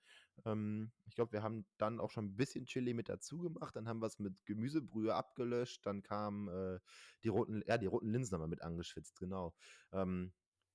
[0.46, 3.76] Ähm, ich glaube, wir haben dann auch schon ein bisschen Chili mit dazu gemacht.
[3.76, 5.86] Dann haben wir es mit Gemüsebrühe abgelöscht.
[5.86, 6.80] Dann kamen äh,
[7.24, 9.56] die roten, ja, die roten Linsen haben wir mit angeschwitzt, genau.
[9.92, 10.32] Ähm,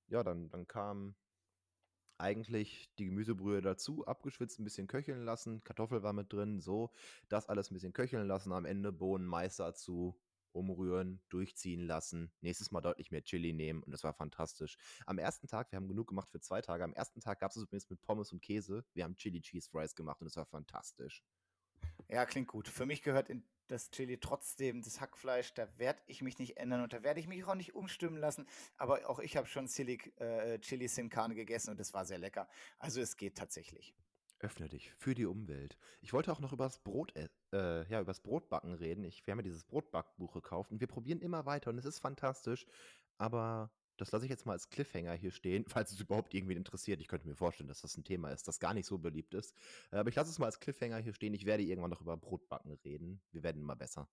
[0.08, 1.14] ja, dann, dann kam
[2.18, 6.90] eigentlich die Gemüsebrühe dazu, abgeschwitzt, ein bisschen köcheln lassen, Kartoffel war mit drin, so,
[7.28, 10.18] das alles ein bisschen köcheln lassen, am Ende Bohnen, Mais dazu,
[10.52, 14.76] umrühren, durchziehen lassen, nächstes Mal deutlich mehr Chili nehmen und das war fantastisch.
[15.06, 17.56] Am ersten Tag, wir haben genug gemacht für zwei Tage, am ersten Tag gab es
[17.56, 21.24] übrigens mit Pommes und Käse, wir haben Chili Cheese Fries gemacht und es war fantastisch.
[22.08, 22.68] Ja, klingt gut.
[22.68, 26.82] Für mich gehört in das Chili trotzdem das Hackfleisch, da werde ich mich nicht ändern
[26.82, 28.46] und da werde ich mich auch nicht umstimmen lassen.
[28.76, 32.18] Aber auch ich habe schon Chili, äh, Chili Sin Carne gegessen und das war sehr
[32.18, 32.48] lecker.
[32.78, 33.94] Also es geht tatsächlich.
[34.40, 35.78] Öffne dich für die Umwelt.
[36.02, 39.04] Ich wollte auch noch über das Brot, äh, äh, ja, über das Brotbacken reden.
[39.04, 42.66] Ich, haben ja dieses Brotbackbuch gekauft und wir probieren immer weiter und es ist fantastisch.
[43.16, 47.00] Aber das lasse ich jetzt mal als Cliffhanger hier stehen, falls es überhaupt irgendwie interessiert.
[47.00, 49.54] Ich könnte mir vorstellen, dass das ein Thema ist, das gar nicht so beliebt ist.
[49.90, 51.34] Äh, aber ich lasse es mal als Cliffhanger hier stehen.
[51.34, 53.20] Ich werde irgendwann noch über Brotbacken reden.
[53.32, 54.08] Wir werden immer besser.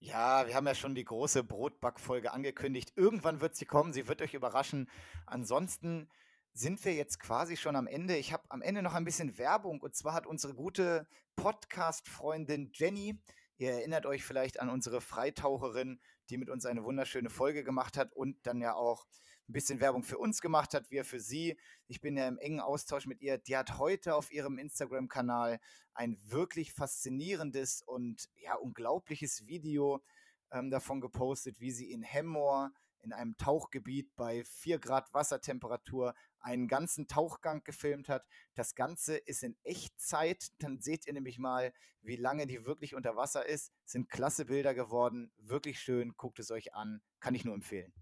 [0.00, 2.92] Ja, wir haben ja schon die große Brotbackfolge angekündigt.
[2.96, 3.92] Irgendwann wird sie kommen.
[3.92, 4.90] Sie wird euch überraschen.
[5.26, 6.10] Ansonsten
[6.52, 8.16] sind wir jetzt quasi schon am Ende.
[8.16, 9.80] Ich habe am Ende noch ein bisschen Werbung.
[9.80, 11.06] Und zwar hat unsere gute
[11.36, 13.18] Podcast-Freundin Jenny
[13.56, 16.00] Ihr erinnert euch vielleicht an unsere Freitaucherin,
[16.30, 19.06] die mit uns eine wunderschöne Folge gemacht hat und dann ja auch
[19.48, 21.58] ein bisschen Werbung für uns gemacht hat, wir für sie.
[21.86, 23.38] Ich bin ja im engen Austausch mit ihr.
[23.38, 25.60] Die hat heute auf ihrem Instagram-Kanal
[25.92, 30.02] ein wirklich faszinierendes und ja unglaubliches Video
[30.50, 32.72] ähm, davon gepostet, wie sie in Hemmoor
[33.04, 38.26] in einem Tauchgebiet bei 4 Grad Wassertemperatur einen ganzen Tauchgang gefilmt hat.
[38.54, 40.50] Das Ganze ist in Echtzeit.
[40.58, 43.72] Dann seht ihr nämlich mal, wie lange die wirklich unter Wasser ist.
[43.84, 45.32] Sind klasse Bilder geworden.
[45.38, 46.14] Wirklich schön.
[46.16, 47.00] Guckt es euch an.
[47.20, 47.92] Kann ich nur empfehlen.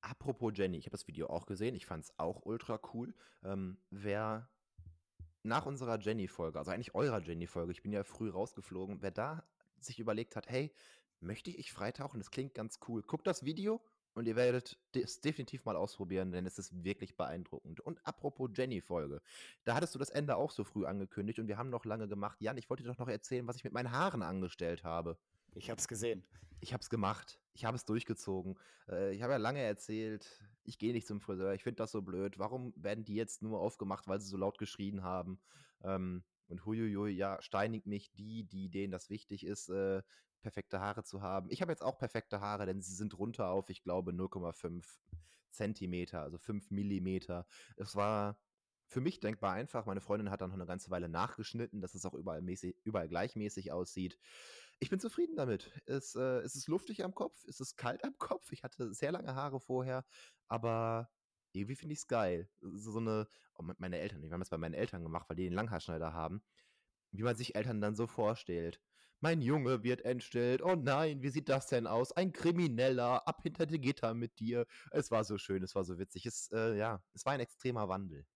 [0.00, 1.74] Apropos Jenny, ich habe das Video auch gesehen.
[1.74, 3.14] Ich fand es auch ultra cool.
[3.42, 4.50] Ähm, wer
[5.42, 9.46] nach unserer Jenny-Folge, also eigentlich eurer Jenny-Folge, ich bin ja früh rausgeflogen, wer da
[9.78, 10.74] sich überlegt hat, hey,
[11.20, 12.20] möchte ich freitauchen?
[12.20, 13.02] Das klingt ganz cool.
[13.02, 13.82] Guckt das Video
[14.14, 17.80] und ihr werdet es definitiv mal ausprobieren, denn es ist wirklich beeindruckend.
[17.80, 19.20] Und apropos Jenny-Folge,
[19.64, 22.40] da hattest du das Ende auch so früh angekündigt und wir haben noch lange gemacht.
[22.40, 25.18] Jan, ich wollte dir doch noch erzählen, was ich mit meinen Haaren angestellt habe.
[25.54, 26.24] Ich habe es gesehen.
[26.60, 27.40] Ich habe es gemacht.
[27.52, 28.58] Ich habe es durchgezogen.
[28.88, 31.52] Äh, ich habe ja lange erzählt, ich gehe nicht zum Friseur.
[31.54, 32.38] Ich finde das so blöd.
[32.38, 35.40] Warum werden die jetzt nur aufgemacht, weil sie so laut geschrien haben?
[35.82, 40.02] Ähm, und huiuiui, ja, steinigt mich die, die denen das wichtig ist, äh,
[40.44, 41.48] perfekte Haare zu haben.
[41.50, 45.02] Ich habe jetzt auch perfekte Haare, denn sie sind runter auf, ich glaube, 0,5
[45.50, 47.46] Zentimeter, also 5 Millimeter.
[47.76, 48.40] Es war
[48.86, 49.86] für mich denkbar einfach.
[49.86, 53.08] Meine Freundin hat dann noch eine ganze Weile nachgeschnitten, dass es auch überall, mäßig, überall
[53.08, 54.18] gleichmäßig aussieht.
[54.80, 55.72] Ich bin zufrieden damit.
[55.86, 58.52] Es, äh, es ist luftig am Kopf, es ist kalt am Kopf.
[58.52, 60.04] Ich hatte sehr lange Haare vorher,
[60.48, 61.10] aber
[61.52, 62.50] irgendwie finde ich es geil.
[62.60, 65.44] So so 'ne oh, meine Eltern wir haben das bei meinen Eltern gemacht, weil die
[65.44, 66.42] den Langhaarschneider haben,
[67.12, 68.82] wie man sich Eltern dann so vorstellt.
[69.24, 70.60] „Mein Junge wird entstellt.
[70.60, 72.12] Oh nein, wie sieht das denn aus?
[72.12, 75.98] Ein Krimineller, ab hinter die Gitter mit dir.“ Es war so schön, es war so
[75.98, 76.26] witzig.
[76.26, 78.26] Es, äh, ja, es war ein extremer Wandel.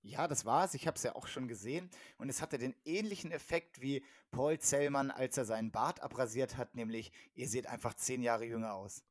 [0.00, 0.72] Ja, das war's.
[0.72, 4.58] Ich habe es ja auch schon gesehen und es hatte den ähnlichen Effekt wie Paul
[4.58, 9.04] Zellmann, als er seinen Bart abrasiert hat, nämlich ihr seht einfach 10 Jahre jünger aus.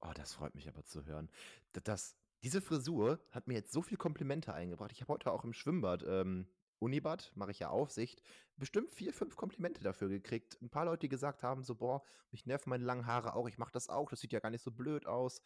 [0.00, 1.28] Oh, das freut mich aber zu hören.
[1.72, 4.92] Das diese Frisur hat mir jetzt so viel Komplimente eingebracht.
[4.92, 6.46] Ich habe heute auch im Schwimmbad, ähm,
[6.82, 8.22] Unibad, mache ich ja Aufsicht,
[8.56, 10.60] bestimmt 4, 5 Komplimente dafür gekriegt.
[10.60, 12.02] Ein paar Leute, die gesagt haben, so: „Boah,
[12.32, 14.62] mich nerven meine langen Haare auch, ich mache das auch, das sieht ja gar nicht
[14.62, 15.42] so blöd aus.“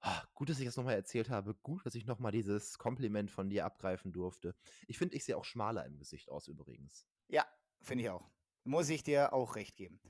[0.00, 1.54] Ah, gut, dass ich das noch mal erzählt habe.
[1.54, 4.54] Gut, dass ich noch mal dieses Kompliment von dir abgreifen durfte.
[4.86, 7.06] Ich finde, ich sehe auch schmaler im Gesicht aus übrigens.
[7.28, 7.46] Ja,
[7.82, 8.30] finde ich auch.
[8.64, 10.00] Muss ich dir auch recht geben.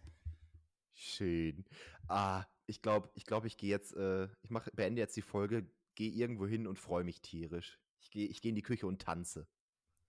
[0.93, 1.65] Schön.
[2.09, 5.69] Ah, ich glaube ich glaube, ich gehe jetzt äh, ich mache beende jetzt die Folge,
[5.95, 7.81] gehe irgendwo hin und freue mich tierisch.
[8.01, 9.49] Ich gehe ich gehe in die Küche und tanze.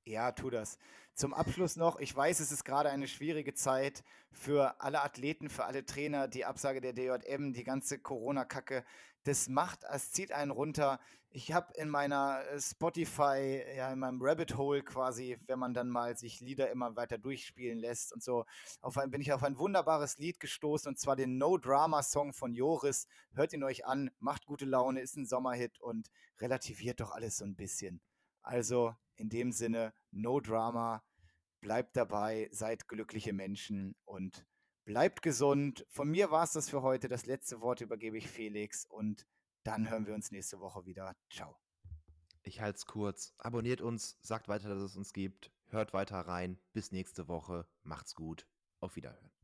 [0.07, 0.77] Ja, tu das.
[1.15, 5.65] Zum Abschluss noch, ich weiß, es ist gerade eine schwierige Zeit für alle Athleten, für
[5.65, 8.85] alle Trainer, die Absage der DJM, die ganze Corona-Kacke.
[9.23, 10.99] Das macht, es zieht einen runter.
[11.31, 15.89] Ich habe in meiner äh, Spotify, ja, in meinem Rabbit Hole quasi, wenn man dann
[15.89, 18.45] mal sich Lieder immer weiter durchspielen lässt und so,
[18.81, 22.31] auf ein, bin ich auf ein wunderbares Lied gestoßen und zwar den No Drama Song
[22.31, 23.07] von Joris.
[23.33, 27.45] Hört ihn euch an, macht gute Laune, ist ein Sommerhit und relativiert doch alles so
[27.45, 28.01] ein bisschen.
[28.43, 31.03] Also in dem Sinne, no drama,
[31.61, 34.45] bleibt dabei, seid glückliche Menschen und
[34.85, 35.85] bleibt gesund.
[35.89, 37.07] Von mir war es das für heute.
[37.07, 39.25] Das letzte Wort übergebe ich Felix und
[39.63, 41.15] dann hören wir uns nächste Woche wieder.
[41.29, 41.57] Ciao.
[42.43, 43.33] Ich halte es kurz.
[43.39, 45.51] Abonniert uns, sagt weiter, dass es uns gibt.
[45.69, 46.59] Hört weiter rein.
[46.73, 47.67] Bis nächste Woche.
[47.81, 48.47] Macht's gut.
[48.79, 49.34] Auf Wiederhören.